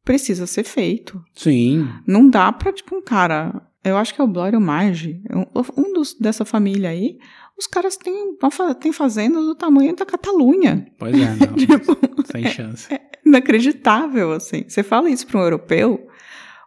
precisa 0.04 0.48
ser 0.48 0.64
feito. 0.64 1.24
Sim. 1.34 1.88
Não 2.08 2.30
dá 2.30 2.52
pra, 2.52 2.72
tipo, 2.72 2.96
um 2.96 3.02
cara... 3.02 3.62
Eu 3.84 3.98
acho 3.98 4.16
que 4.16 4.20
é 4.20 4.24
o 4.24 4.28
Blório 4.28 4.60
Marge, 4.60 5.22
um 5.78 5.94
dos, 5.94 6.16
dessa 6.16 6.44
família 6.44 6.90
aí, 6.90 7.20
os 7.58 7.68
caras 7.68 7.96
têm, 7.96 8.36
têm 8.80 8.92
fazendas 8.92 9.46
do 9.46 9.56
tamanho 9.56 9.96
da 9.96 10.06
Catalunha. 10.06 10.88
Pois 10.98 11.16
é, 11.16 11.36
não. 11.36 11.54
tipo, 11.56 11.98
sem 12.26 12.48
chance. 12.48 12.92
É, 12.92 12.96
é 12.96 13.02
inacreditável, 13.26 14.32
assim. 14.32 14.66
Você 14.68 14.82
fala 14.82 15.10
isso 15.10 15.28
para 15.28 15.40
um 15.40 15.44
europeu, 15.44 16.08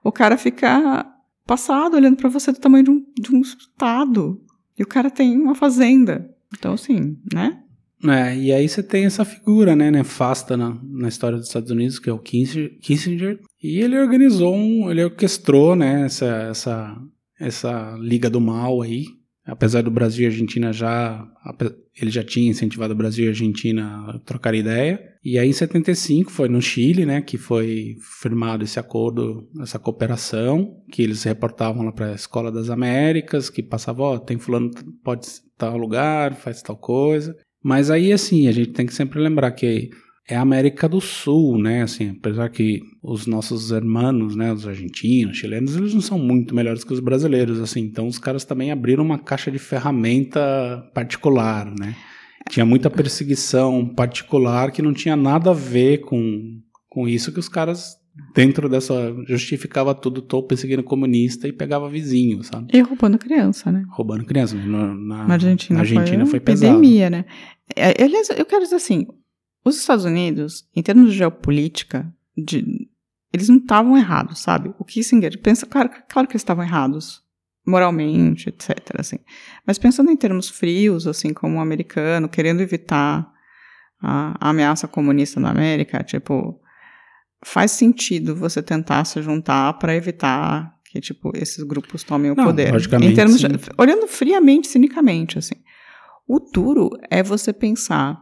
o 0.02 0.12
cara 0.12 0.38
fica 0.38 1.06
passado 1.46 1.94
olhando 1.94 2.16
para 2.16 2.28
você 2.28 2.52
do 2.52 2.60
tamanho 2.60 2.84
de 2.84 2.90
um, 2.90 3.06
de 3.18 3.34
um 3.34 3.40
estado. 3.40 4.40
E 4.78 4.82
o 4.82 4.86
cara 4.86 5.10
tem 5.10 5.36
uma 5.36 5.54
fazenda. 5.54 6.30
Então, 6.56 6.74
assim, 6.74 7.16
né? 7.32 7.58
É, 8.04 8.36
e 8.36 8.52
aí 8.52 8.68
você 8.68 8.82
tem 8.82 9.06
essa 9.06 9.24
figura, 9.24 9.74
né, 9.74 9.90
nefasta 9.90 10.56
na, 10.56 10.78
na 10.84 11.08
história 11.08 11.36
dos 11.36 11.48
Estados 11.48 11.70
Unidos, 11.70 11.98
que 11.98 12.08
é 12.08 12.12
o 12.12 12.20
Kissinger, 12.20 13.40
e 13.60 13.80
ele 13.80 13.98
organizou 13.98 14.54
um, 14.54 14.88
ele 14.88 15.02
orquestrou, 15.02 15.74
né, 15.74 16.04
essa, 16.04 16.26
essa, 16.48 16.96
essa 17.40 17.96
liga 17.98 18.30
do 18.30 18.40
mal 18.40 18.82
aí, 18.82 19.06
apesar 19.48 19.82
do 19.82 19.90
Brasil 19.90 20.24
e 20.24 20.26
Argentina 20.26 20.72
já, 20.72 21.26
ele 22.00 22.11
já 22.11 22.22
tinha 22.22 22.50
incentivado 22.50 22.92
o 22.92 22.96
Brasil 22.96 23.24
e 23.24 23.28
a 23.28 23.30
Argentina 23.30 24.04
a 24.08 24.18
trocar 24.18 24.54
ideia, 24.54 25.00
e 25.24 25.38
aí 25.38 25.48
em 25.48 25.52
75 25.52 26.30
foi 26.30 26.48
no 26.48 26.61
Chile, 26.61 27.06
né, 27.06 27.22
que 27.22 27.38
foi 27.38 27.96
firmado 28.20 28.62
esse 28.62 28.78
acordo, 28.78 29.48
essa 29.61 29.78
cooperação, 29.78 30.76
que 30.92 31.02
eles 31.02 31.22
reportavam 31.24 31.84
lá 31.84 31.92
para 31.92 32.12
a 32.12 32.14
Escola 32.14 32.52
das 32.52 32.68
Américas, 32.68 33.48
que 33.48 33.62
passava, 33.62 34.02
ó, 34.02 34.14
oh, 34.14 34.18
tem 34.18 34.38
fulano 34.38 34.70
pode 35.02 35.26
tal 35.56 35.76
lugar, 35.76 36.34
faz 36.34 36.62
tal 36.62 36.76
coisa. 36.76 37.34
Mas 37.62 37.90
aí 37.90 38.12
assim, 38.12 38.46
a 38.46 38.52
gente 38.52 38.70
tem 38.70 38.87
que 38.87 38.94
sempre 38.94 39.18
lembrar 39.18 39.50
que 39.50 39.90
é 40.28 40.36
a 40.36 40.42
América 40.42 40.86
do 40.86 41.00
Sul, 41.00 41.58
né? 41.58 41.82
Assim, 41.82 42.10
apesar 42.10 42.50
que 42.50 42.82
os 43.02 43.26
nossos 43.26 43.70
hermanos, 43.70 44.36
né, 44.36 44.52
os 44.52 44.68
argentinos, 44.68 45.38
chilenos, 45.38 45.74
eles 45.74 45.94
não 45.94 46.02
são 46.02 46.18
muito 46.18 46.54
melhores 46.54 46.84
que 46.84 46.92
os 46.92 47.00
brasileiros, 47.00 47.58
assim. 47.60 47.80
Então 47.80 48.06
os 48.06 48.18
caras 48.18 48.44
também 48.44 48.70
abriram 48.70 49.02
uma 49.02 49.18
caixa 49.18 49.50
de 49.50 49.58
ferramenta 49.58 50.86
particular, 50.92 51.72
né? 51.78 51.96
Tinha 52.50 52.66
muita 52.66 52.90
perseguição 52.90 53.86
particular 53.86 54.70
que 54.70 54.82
não 54.82 54.92
tinha 54.92 55.16
nada 55.16 55.50
a 55.50 55.54
ver 55.54 55.98
com, 55.98 56.60
com 56.90 57.08
isso 57.08 57.32
que 57.32 57.40
os 57.40 57.48
caras 57.48 57.96
dentro 58.34 58.68
dessa 58.68 59.14
justificava 59.26 59.94
tudo, 59.94 60.20
tô 60.20 60.42
perseguindo 60.42 60.82
comunista 60.82 61.48
e 61.48 61.52
pegava 61.52 61.88
vizinho, 61.88 62.42
sabe? 62.42 62.68
E 62.74 62.80
roubando 62.80 63.18
criança, 63.18 63.72
né? 63.72 63.84
Roubando 63.90 64.24
criança. 64.24 64.56
Na, 64.56 64.94
na, 64.94 65.26
Na 65.26 65.34
Argentina, 65.34 65.76
na 65.76 65.80
Argentina 65.80 66.24
foi, 66.24 66.32
foi, 66.32 66.40
pesado. 66.40 66.74
epidemia, 66.74 67.08
né? 67.08 67.24
É, 67.74 68.02
Aliás, 68.02 68.28
eu 68.30 68.44
quero 68.44 68.64
dizer 68.64 68.76
assim, 68.76 69.06
os 69.64 69.76
Estados 69.76 70.04
Unidos, 70.04 70.68
em 70.74 70.82
termos 70.82 71.10
de 71.12 71.18
geopolítica, 71.18 72.10
de, 72.36 72.88
eles 73.32 73.48
não 73.48 73.56
estavam 73.58 73.96
errados, 73.96 74.38
sabe? 74.40 74.72
O 74.78 74.84
Kissinger 74.84 75.38
pensa, 75.40 75.66
claro, 75.66 75.90
claro 76.08 76.26
que 76.28 76.32
eles 76.32 76.42
estavam 76.42 76.64
errados, 76.64 77.22
moralmente, 77.66 78.48
etc. 78.48 78.78
Assim. 78.98 79.18
Mas 79.66 79.78
pensando 79.78 80.10
em 80.10 80.16
termos 80.16 80.48
frios, 80.48 81.06
assim, 81.06 81.34
como 81.34 81.56
um 81.56 81.60
americano, 81.60 82.28
querendo 82.28 82.60
evitar 82.60 83.30
a, 84.00 84.48
ameaça 84.48 84.88
comunista 84.88 85.38
na 85.38 85.50
América, 85.50 86.02
tipo, 86.02 86.58
faz 87.44 87.72
sentido 87.72 88.34
você 88.34 88.62
tentar 88.62 89.04
se 89.04 89.20
juntar 89.20 89.74
para 89.74 89.94
evitar 89.94 90.74
que, 90.90 91.00
tipo, 91.00 91.30
esses 91.34 91.62
grupos 91.64 92.02
tomem 92.02 92.30
o 92.30 92.34
Não, 92.34 92.44
poder. 92.44 92.72
logicamente, 92.72 93.12
Em 93.12 93.14
termos 93.14 93.38
de- 93.38 93.46
olhando 93.76 94.06
friamente, 94.06 94.68
cinicamente, 94.68 95.38
assim. 95.38 95.56
O 96.26 96.38
duro 96.40 96.90
é 97.10 97.22
você 97.22 97.52
pensar 97.52 98.18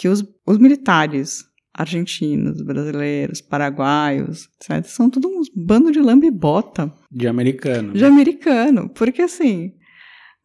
que 0.00 0.08
os, 0.08 0.24
os 0.46 0.56
militares 0.56 1.44
argentinos, 1.74 2.62
brasileiros, 2.62 3.42
paraguaios, 3.42 4.48
etc., 4.56 4.82
são 4.88 5.10
tudo 5.10 5.28
uns 5.28 5.48
bando 5.54 5.92
de 5.92 6.00
lambibota 6.00 6.90
De 7.12 7.28
americano. 7.28 7.92
de 7.92 8.02
americano. 8.02 8.88
Porque, 8.94 9.20
assim, 9.20 9.72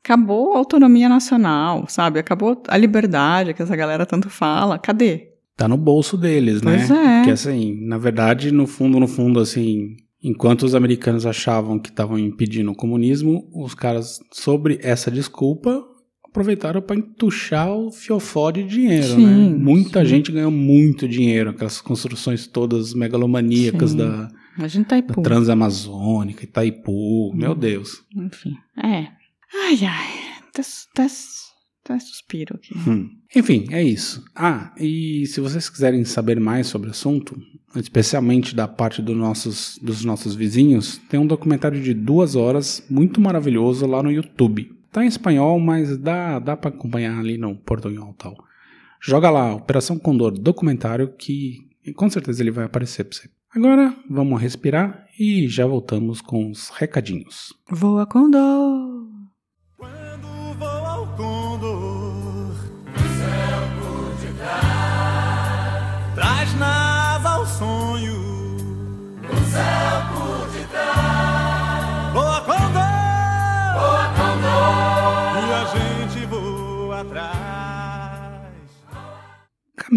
acabou 0.04 0.54
a 0.54 0.58
autonomia 0.58 1.08
nacional, 1.08 1.86
sabe? 1.88 2.20
Acabou 2.20 2.62
a 2.68 2.76
liberdade 2.76 3.54
que 3.54 3.62
essa 3.64 3.78
galera 3.78 4.06
tanto 4.06 4.30
fala. 4.30 4.78
Cadê? 4.78 5.30
Tá 5.56 5.70
no 5.70 5.78
bolso 5.78 6.18
deles, 6.18 6.60
Pois 6.62 6.90
né? 6.90 7.22
é. 7.22 7.24
Que 7.24 7.32
assim, 7.32 7.80
na 7.88 7.98
verdade, 7.98 8.52
no 8.52 8.68
fundo, 8.68 9.00
no 9.00 9.08
fundo, 9.08 9.40
assim, 9.40 9.96
enquanto 10.22 10.64
os 10.64 10.76
americanos 10.76 11.26
achavam 11.26 11.80
que 11.80 11.88
estavam 11.90 12.20
impedindo 12.20 12.72
o 12.72 12.76
comunismo, 12.76 13.50
os 13.56 13.74
caras, 13.74 14.20
sobre 14.34 14.80
essa 14.84 15.10
desculpa, 15.10 15.82
aproveitaram 16.36 16.82
para 16.82 16.98
entuchar 16.98 17.72
o 17.72 17.90
fiofó 17.90 18.52
de 18.52 18.64
dinheiro, 18.64 19.16
Sim, 19.16 19.26
né? 19.26 19.58
Muita 19.58 20.02
sim. 20.02 20.06
gente 20.08 20.32
ganhou 20.34 20.52
muito 20.52 21.08
dinheiro, 21.08 21.52
aquelas 21.52 21.80
construções 21.80 22.46
todas 22.46 22.94
megalomaníacas 22.94 23.92
Sim. 23.92 23.98
da, 23.98 24.28
Imagina 24.58 24.86
da. 24.86 25.22
Transamazônica, 25.24 26.44
Itaipu, 26.44 27.34
meu 27.34 27.54
Hum. 27.54 27.56
Deus. 27.58 28.04
Enfim. 28.14 28.54
É. 28.78 29.08
Ai, 29.54 29.80
ai. 29.82 30.10
Até, 30.50 30.62
até, 30.62 31.08
até 31.86 32.00
suspiro 32.00 32.56
aqui. 32.56 32.78
Hum. 32.90 33.10
Enfim, 33.34 33.68
é 33.72 33.82
isso. 33.82 34.24
Ah, 34.36 34.74
e 34.78 35.26
se 35.28 35.40
vocês 35.40 35.70
quiserem 35.70 36.04
saber 36.04 36.40
mais 36.40 36.68
sobre 36.68 36.90
o 36.90 36.92
assunto, 36.92 37.38
especialmente 37.78 38.54
da 38.54 38.68
parte 38.68 39.02
do 39.02 39.16
nossos, 39.16 39.80
dos 39.82 40.04
nossos 40.04 40.36
vizinhos, 40.36 40.98
tem 41.10 41.20
um 41.20 41.28
documentário 41.28 41.82
de 41.82 41.94
duas 41.94 42.36
horas 42.36 42.86
muito 42.90 43.22
maravilhoso 43.22 43.86
lá 43.86 44.04
no 44.04 44.12
YouTube. 44.12 44.76
Tá 44.96 45.04
em 45.04 45.10
espanhol, 45.10 45.60
mas 45.60 45.98
dá, 45.98 46.40
dá 46.40 46.56
para 46.56 46.70
acompanhar 46.70 47.20
ali 47.20 47.38
no 47.38 47.54
portunhol 47.54 48.14
tal. 48.14 48.34
Joga 49.02 49.30
lá, 49.30 49.54
Operação 49.54 50.00
Condor 50.00 50.32
documentário, 50.32 51.14
que 51.18 51.68
com 51.98 52.10
certeza 52.10 52.42
ele 52.42 52.50
vai 52.50 52.64
aparecer 52.64 53.04
pra 53.04 53.18
você. 53.18 53.30
Agora, 53.54 53.94
vamos 54.10 54.42
respirar 54.42 55.06
e 55.20 55.50
já 55.50 55.68
voltamos 55.68 56.22
com 56.22 56.50
os 56.50 56.70
recadinhos. 56.70 57.54
Voa 57.70 58.06
Condor. 58.06 58.95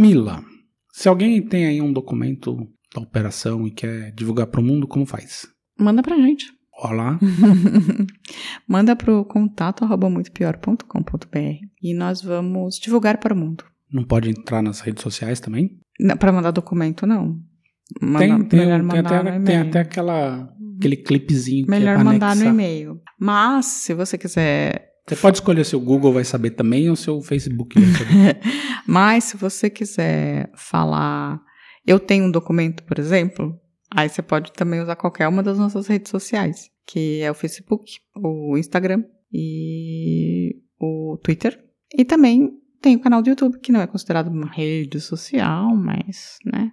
Camila, 0.02 0.44
se 0.92 1.08
alguém 1.08 1.42
tem 1.42 1.66
aí 1.66 1.82
um 1.82 1.92
documento 1.92 2.56
da 2.94 3.02
operação 3.02 3.66
e 3.66 3.72
quer 3.72 4.12
divulgar 4.12 4.46
para 4.46 4.60
o 4.60 4.62
mundo, 4.62 4.86
como 4.86 5.04
faz? 5.04 5.48
Manda 5.76 6.04
pra 6.04 6.14
gente. 6.16 6.46
Olá. 6.84 7.18
Manda 8.68 8.94
pro 8.94 9.24
contato 9.24 9.82
arroba 9.82 10.08
muitopior.com.br 10.08 11.38
e 11.82 11.94
nós 11.94 12.22
vamos 12.22 12.76
divulgar 12.78 13.18
para 13.18 13.34
o 13.34 13.36
mundo. 13.36 13.64
Não 13.92 14.04
pode 14.04 14.30
entrar 14.30 14.62
nas 14.62 14.78
redes 14.78 15.02
sociais 15.02 15.40
também? 15.40 15.76
Pra 16.20 16.30
mandar 16.30 16.52
documento, 16.52 17.04
não. 17.04 17.36
Manda- 18.00 18.18
tem, 18.20 18.44
tem, 18.44 18.60
melhor 18.60 18.78
tem 18.78 18.86
mandar 18.86 19.26
até, 19.26 19.40
tem 19.40 19.56
até 19.56 19.80
aquela, 19.80 20.48
aquele 20.78 20.96
clipezinho 20.98 21.66
que 21.66 21.72
é 21.72 21.76
Melhor 21.76 22.04
mandar 22.04 22.36
no 22.36 22.44
e-mail. 22.44 23.00
Mas, 23.18 23.66
se 23.66 23.94
você 23.94 24.16
quiser. 24.16 24.90
Você 25.08 25.16
pode 25.16 25.38
escolher 25.38 25.64
se 25.64 25.74
o 25.74 25.80
Google 25.80 26.12
vai 26.12 26.24
saber 26.24 26.50
também 26.50 26.90
ou 26.90 26.96
se 26.96 27.10
o 27.10 27.22
Facebook 27.22 27.80
vai 27.80 27.90
saber. 27.96 28.40
Mas, 28.86 29.24
se 29.24 29.36
você 29.36 29.70
quiser 29.70 30.50
falar. 30.54 31.40
Eu 31.86 31.98
tenho 31.98 32.26
um 32.26 32.30
documento, 32.30 32.82
por 32.82 32.98
exemplo. 32.98 33.58
Aí 33.90 34.08
você 34.08 34.20
pode 34.20 34.52
também 34.52 34.80
usar 34.80 34.96
qualquer 34.96 35.26
uma 35.26 35.42
das 35.42 35.58
nossas 35.58 35.86
redes 35.86 36.10
sociais, 36.10 36.68
que 36.86 37.20
é 37.20 37.30
o 37.30 37.34
Facebook, 37.34 37.90
o 38.14 38.58
Instagram 38.58 39.02
e 39.32 40.56
o 40.78 41.18
Twitter. 41.22 41.58
E 41.96 42.04
também 42.04 42.50
tem 42.82 42.96
o 42.96 43.00
canal 43.00 43.22
do 43.22 43.30
YouTube, 43.30 43.58
que 43.60 43.72
não 43.72 43.80
é 43.80 43.86
considerado 43.86 44.28
uma 44.28 44.50
rede 44.50 45.00
social, 45.00 45.74
mas, 45.74 46.36
né, 46.44 46.70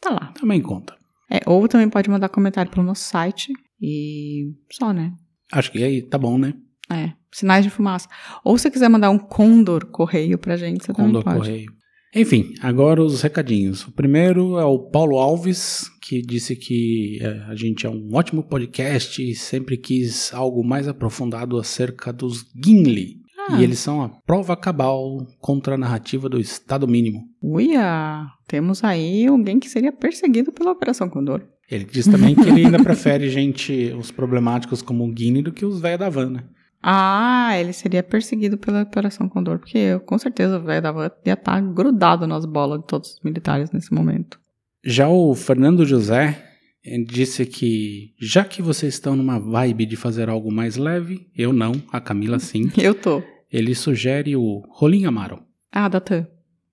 tá 0.00 0.10
lá. 0.10 0.32
também 0.32 0.62
conta. 0.62 0.96
É, 1.30 1.40
ou 1.46 1.68
também 1.68 1.88
pode 1.88 2.08
mandar 2.08 2.28
comentário 2.28 2.70
pelo 2.70 2.86
nosso 2.86 3.04
site 3.04 3.52
e 3.80 4.52
só, 4.70 4.92
né? 4.92 5.12
Acho 5.52 5.70
que 5.70 5.82
aí 5.82 6.02
tá 6.02 6.16
bom, 6.16 6.38
né? 6.38 6.54
É, 6.90 7.12
sinais 7.32 7.64
de 7.64 7.70
fumaça. 7.70 8.08
Ou 8.44 8.56
se 8.58 8.62
você 8.62 8.70
quiser 8.70 8.88
mandar 8.88 9.10
um 9.10 9.18
condor 9.18 9.86
correio 9.86 10.38
pra 10.38 10.56
gente, 10.56 10.84
você 10.84 10.92
Condor 10.92 11.22
também 11.22 11.38
pode. 11.38 11.50
Correio. 11.50 11.84
Enfim, 12.14 12.54
agora 12.60 13.02
os 13.02 13.22
recadinhos. 13.22 13.84
O 13.86 13.90
primeiro 13.90 14.56
é 14.56 14.64
o 14.64 14.78
Paulo 14.78 15.18
Alves, 15.18 15.90
que 16.00 16.22
disse 16.22 16.54
que 16.54 17.18
é, 17.20 17.44
a 17.48 17.56
gente 17.56 17.86
é 17.86 17.90
um 17.90 18.14
ótimo 18.14 18.44
podcast 18.44 19.20
e 19.20 19.34
sempre 19.34 19.76
quis 19.76 20.32
algo 20.32 20.62
mais 20.62 20.86
aprofundado 20.86 21.58
acerca 21.58 22.12
dos 22.12 22.44
Gimli. 22.54 23.16
Ah. 23.48 23.58
E 23.58 23.64
eles 23.64 23.80
são 23.80 24.00
a 24.00 24.08
prova 24.08 24.56
cabal 24.56 25.26
contra 25.40 25.74
a 25.74 25.78
narrativa 25.78 26.28
do 26.28 26.38
Estado 26.38 26.86
mínimo. 26.86 27.24
Uia, 27.42 28.26
temos 28.46 28.84
aí 28.84 29.26
alguém 29.26 29.58
que 29.58 29.68
seria 29.68 29.92
perseguido 29.92 30.52
pela 30.52 30.70
Operação 30.70 31.08
Condor. 31.08 31.42
Ele 31.68 31.84
diz 31.84 32.06
também 32.06 32.36
que 32.36 32.48
ele 32.48 32.66
ainda 32.66 32.78
prefere 32.82 33.28
gente, 33.28 33.92
os 33.98 34.12
problemáticos 34.12 34.82
como 34.82 35.04
o 35.04 35.12
Guine, 35.12 35.42
do 35.42 35.52
que 35.52 35.64
os 35.64 35.80
velhos 35.80 35.98
da 35.98 36.08
van, 36.08 36.30
né? 36.30 36.44
Ah, 36.86 37.58
ele 37.58 37.72
seria 37.72 38.02
perseguido 38.02 38.58
pela 38.58 38.82
Operação 38.82 39.26
Condor, 39.26 39.58
porque 39.58 39.78
eu, 39.78 40.00
com 40.00 40.18
certeza 40.18 40.58
o 40.58 40.62
velho 40.62 40.82
da 40.82 40.92
van 40.92 41.10
ia 41.24 41.32
estar 41.32 41.60
grudado 41.62 42.26
nas 42.26 42.44
bolas 42.44 42.80
de 42.80 42.86
todos 42.86 43.14
os 43.14 43.20
militares 43.22 43.70
nesse 43.72 43.92
momento. 43.94 44.38
Já 44.84 45.08
o 45.08 45.34
Fernando 45.34 45.86
José 45.86 46.38
ele 46.84 47.04
disse 47.06 47.46
que, 47.46 48.12
já 48.20 48.44
que 48.44 48.60
vocês 48.60 48.92
estão 48.92 49.16
numa 49.16 49.38
vibe 49.38 49.86
de 49.86 49.96
fazer 49.96 50.28
algo 50.28 50.52
mais 50.52 50.76
leve, 50.76 51.26
eu 51.34 51.50
não, 51.50 51.72
a 51.90 51.98
Camila 51.98 52.38
sim, 52.38 52.70
Eu 52.76 52.94
tô. 52.94 53.22
ele 53.50 53.74
sugere 53.74 54.36
o 54.36 54.62
Rolim 54.68 55.06
Amaro. 55.06 55.42
Ah, 55.72 55.88
Datan. 55.88 56.26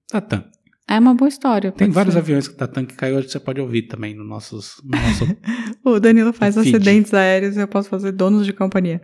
Tatan. 0.09 0.43
É 0.91 0.99
uma 0.99 1.13
boa 1.13 1.29
história. 1.29 1.71
Tem 1.71 1.89
vários 1.89 2.13
ser. 2.13 2.19
aviões 2.19 2.47
que 2.49 2.55
Tatan 2.55 2.85
que 2.85 2.95
caiu, 2.95 3.21
você 3.23 3.39
pode 3.39 3.61
ouvir 3.61 3.83
também 3.83 4.13
no, 4.13 4.25
nossos, 4.25 4.81
no 4.83 4.91
nosso... 4.99 5.25
O 5.85 5.99
Danilo 6.01 6.33
faz 6.33 6.55
Feed. 6.55 6.75
acidentes 6.75 7.13
aéreos 7.13 7.55
e 7.55 7.61
eu 7.61 7.67
posso 7.67 7.87
fazer 7.89 8.11
donos 8.11 8.45
de 8.45 8.51
companhia. 8.51 9.01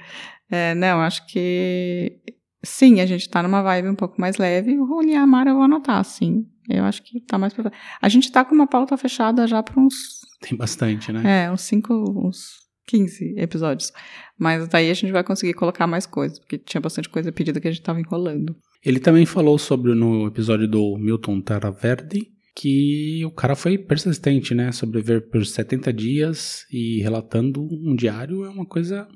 É, 0.52 0.76
não, 0.76 1.00
acho 1.00 1.26
que 1.28 2.20
sim, 2.62 3.00
a 3.00 3.06
gente 3.06 3.30
tá 3.30 3.42
numa 3.42 3.62
vibe 3.62 3.88
um 3.88 3.96
pouco 3.96 4.20
mais 4.20 4.36
leve. 4.38 4.78
O 4.78 4.86
Rolim 4.86 5.16
Amaro 5.16 5.52
eu 5.52 5.56
vou 5.56 5.64
anotar, 5.64 6.04
sim. 6.04 6.46
Eu 6.70 6.84
acho 6.84 7.02
que 7.04 7.22
tá 7.22 7.38
mais 7.38 7.54
pra... 7.54 7.72
A 8.02 8.10
gente 8.10 8.30
tá 8.30 8.44
com 8.44 8.54
uma 8.54 8.68
pauta 8.68 8.98
fechada 8.98 9.48
já 9.48 9.64
pra 9.64 9.80
uns, 9.82 9.96
Tem 10.42 10.58
bastante, 10.58 11.14
né? 11.14 11.46
é, 11.46 11.52
uns 11.52 11.62
5, 11.62 11.94
uns 12.28 12.68
15 12.88 13.36
episódios. 13.38 13.94
Mas 14.38 14.68
daí 14.68 14.92
a 14.92 14.94
gente 14.94 15.14
vai 15.14 15.24
conseguir 15.24 15.54
colocar 15.54 15.88
mais 15.88 16.06
coisas, 16.06 16.38
porque 16.38 16.58
tinha 16.58 16.82
bastante 16.82 17.08
coisa 17.08 17.32
pedida 17.32 17.62
que 17.62 17.68
a 17.70 17.72
gente 17.72 17.84
tava 17.84 18.02
enrolando. 18.02 18.56
Ele 18.86 19.00
também 19.00 19.26
falou 19.26 19.58
sobre, 19.58 19.94
no 19.94 20.28
episódio 20.28 20.68
do 20.68 20.98
Milton 20.98 21.42
Terra 21.42 21.70
Verde, 21.72 22.28
que 22.56 23.24
o 23.26 23.32
cara 23.32 23.56
foi 23.56 23.78
persistente, 23.78 24.56
né? 24.56 24.72
Sobreviver 24.72 25.30
por 25.30 25.46
70 25.46 25.94
dias 25.94 26.66
e 26.72 27.02
relatando 27.02 27.62
um 27.62 27.96
diário 27.96 28.46
é 28.46 28.50
uma 28.50 28.66
coisa 28.66 29.08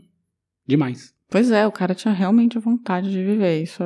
demais. 0.68 1.14
Pois 1.30 1.50
é, 1.50 1.66
o 1.66 1.72
cara 1.72 1.96
tinha 1.96 2.14
realmente 2.14 2.60
vontade 2.60 3.10
de 3.10 3.24
viver. 3.24 3.64
Isso 3.64 3.82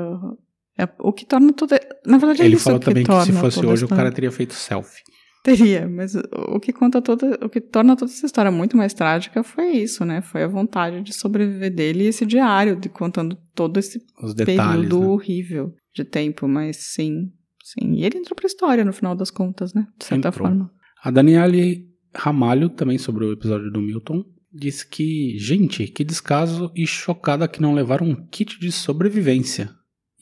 É 0.77 0.87
o 0.99 1.13
que 1.13 1.25
torna 1.25 1.53
tudo. 1.53 1.75
Na 2.05 2.17
verdade, 2.17 2.41
é 2.41 2.45
Ele 2.45 2.55
isso 2.55 2.65
falou 2.65 2.79
que 2.79 2.85
também 2.85 3.05
que 3.05 3.21
se 3.23 3.31
fosse 3.31 3.65
hoje 3.65 3.85
o 3.85 3.87
cara 3.87 4.11
teria 4.11 4.31
feito 4.31 4.53
selfie. 4.53 5.03
Teria, 5.45 5.87
mas 5.87 6.15
o 6.49 6.59
que 6.59 6.73
conta 6.73 6.99
toda, 6.99 7.37
o 7.45 7.47
que 7.47 7.61
torna 7.61 7.95
toda 7.95 8.11
essa 8.11 8.25
história 8.25 8.49
muito 8.49 8.75
mais 8.75 8.95
trágica 8.95 9.43
foi 9.43 9.73
isso, 9.73 10.03
né? 10.03 10.19
Foi 10.19 10.41
a 10.41 10.47
vontade 10.47 11.03
de 11.03 11.13
sobreviver 11.13 11.71
dele 11.71 12.05
e 12.05 12.07
esse 12.07 12.25
diário 12.25 12.75
de 12.75 12.89
contando 12.89 13.37
todo 13.53 13.77
esse 13.77 13.99
detalhes. 14.35 14.45
período 14.45 14.99
né? 15.01 15.05
horrível 15.05 15.75
de 15.93 16.03
tempo, 16.03 16.47
mas 16.47 16.77
sim, 16.77 17.31
sim. 17.63 17.93
E 17.93 18.03
ele 18.03 18.17
entrou 18.17 18.35
pra 18.35 18.47
história 18.47 18.83
no 18.83 18.91
final 18.91 19.15
das 19.15 19.29
contas, 19.29 19.71
né? 19.71 19.85
De 19.99 20.05
certa 20.05 20.29
Entrou. 20.29 20.47
forma. 20.47 20.71
A 21.03 21.11
Daniele 21.11 21.85
Ramalho, 22.15 22.67
também 22.67 22.97
sobre 22.97 23.23
o 23.25 23.31
episódio 23.31 23.69
do 23.69 23.79
Milton, 23.79 24.25
disse 24.51 24.87
que, 24.87 25.37
gente, 25.37 25.85
que 25.85 26.03
descaso 26.03 26.71
e 26.75 26.87
chocada 26.87 27.47
que 27.47 27.61
não 27.61 27.75
levaram 27.75 28.07
um 28.07 28.15
kit 28.15 28.59
de 28.59 28.71
sobrevivência. 28.71 29.69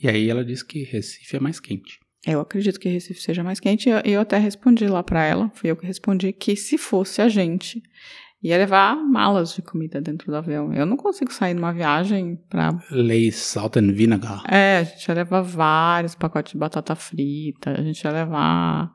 E 0.01 0.09
aí 0.09 0.29
ela 0.29 0.43
disse 0.43 0.65
que 0.65 0.83
Recife 0.83 1.37
é 1.37 1.39
mais 1.39 1.61
quente. 1.61 2.02
Eu 2.25 2.39
acredito 2.39 2.79
que 2.79 2.89
Recife 2.89 3.21
seja 3.21 3.43
mais 3.43 3.59
quente. 3.59 3.89
E 3.89 3.91
eu, 3.91 3.99
eu 3.99 4.21
até 4.21 4.37
respondi 4.37 4.87
lá 4.87 5.03
pra 5.03 5.23
ela, 5.23 5.51
fui 5.53 5.69
eu 5.69 5.75
que 5.75 5.85
respondi, 5.85 6.31
que 6.31 6.55
se 6.55 6.77
fosse 6.77 7.21
a 7.21 7.27
gente, 7.27 7.83
ia 8.41 8.57
levar 8.57 8.95
malas 8.95 9.53
de 9.53 9.61
comida 9.61 10.01
dentro 10.01 10.31
do 10.31 10.35
avião. 10.35 10.73
Eu 10.73 10.85
não 10.85 10.97
consigo 10.97 11.33
sair 11.33 11.53
numa 11.53 11.73
viagem 11.73 12.37
pra. 12.49 12.77
Leis 12.91 13.37
Salt 13.37 13.77
and 13.77 13.93
Vinegar. 13.93 14.43
É, 14.49 14.79
a 14.79 14.83
gente 14.83 15.07
ia 15.07 15.15
levar 15.15 15.41
vários 15.41 16.15
pacotes 16.15 16.53
de 16.53 16.57
batata 16.57 16.95
frita, 16.95 17.71
a 17.71 17.81
gente 17.81 18.01
ia 18.01 18.11
levar 18.11 18.91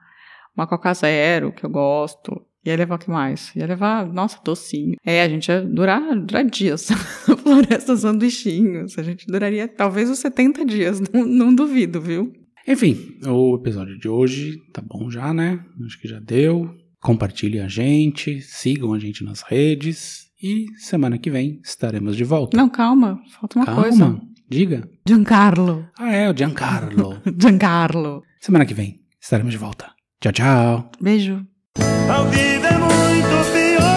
uma 0.57 0.67
Coca 0.67 0.93
Zero, 0.93 1.53
que 1.53 1.65
eu 1.65 1.71
gosto. 1.71 2.45
Ia 2.65 2.77
levar 2.77 2.97
o 2.97 2.99
que 2.99 3.09
mais? 3.09 3.55
Ia 3.55 3.67
levar, 3.67 4.07
nossa, 4.07 4.39
docinho. 4.45 4.97
É, 5.07 5.23
a 5.23 5.29
gente 5.29 5.49
ia 5.49 5.63
durar, 5.63 6.15
durar 6.17 6.45
dias. 6.45 6.89
Floresta 7.43 7.97
sanduichinhos. 7.97 8.99
A 8.99 9.03
gente 9.03 9.27
duraria 9.27 9.67
talvez 9.69 10.11
os 10.11 10.19
70 10.19 10.67
dias, 10.67 11.01
não, 11.13 11.25
não 11.25 11.55
duvido, 11.55 12.01
viu? 12.01 12.33
Enfim, 12.71 13.19
o 13.27 13.55
episódio 13.57 13.99
de 13.99 14.09
hoje 14.09 14.59
tá 14.75 14.83
bom 14.83 15.11
já, 15.11 15.33
né? 15.33 15.65
Acho 15.87 15.99
que 15.99 16.07
já 16.07 16.21
deu. 16.21 16.71
Compartilhem 17.01 17.63
a 17.63 17.69
gente, 17.69 18.43
sigam 18.43 18.93
a 18.93 18.99
gente 18.99 19.25
nas 19.25 19.41
redes 19.41 20.27
e 20.43 20.67
semana 20.79 21.17
que 21.17 21.31
vem 21.31 21.61
estaremos 21.65 22.15
de 22.15 22.25
volta. 22.25 22.55
Não, 22.57 22.69
calma, 22.69 23.19
falta 23.41 23.59
uma 23.59 23.65
Calma, 23.65 23.83
coisa. 23.83 24.21
diga. 24.51 24.87
Giancarlo. 25.07 25.89
Ah, 25.99 26.13
é, 26.13 26.31
o 26.31 26.37
Giancarlo. 26.37 27.23
Giancarlo. 27.41 28.23
semana 28.39 28.67
que 28.67 28.75
vem 28.75 29.01
estaremos 29.19 29.53
de 29.53 29.59
volta. 29.59 29.91
Tchau, 30.21 30.33
tchau. 30.33 30.91
Beijo. 31.01 31.47
A 31.79 32.23
vida 32.25 32.69
é 32.69 32.79
muito 32.79 33.53
pior. 33.53 33.89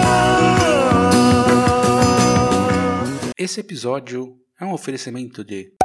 Esse 3.36 3.60
episódio 3.60 4.36
é 4.58 4.64
um 4.64 4.72
oferecimento 4.72 5.44
de 5.44 5.72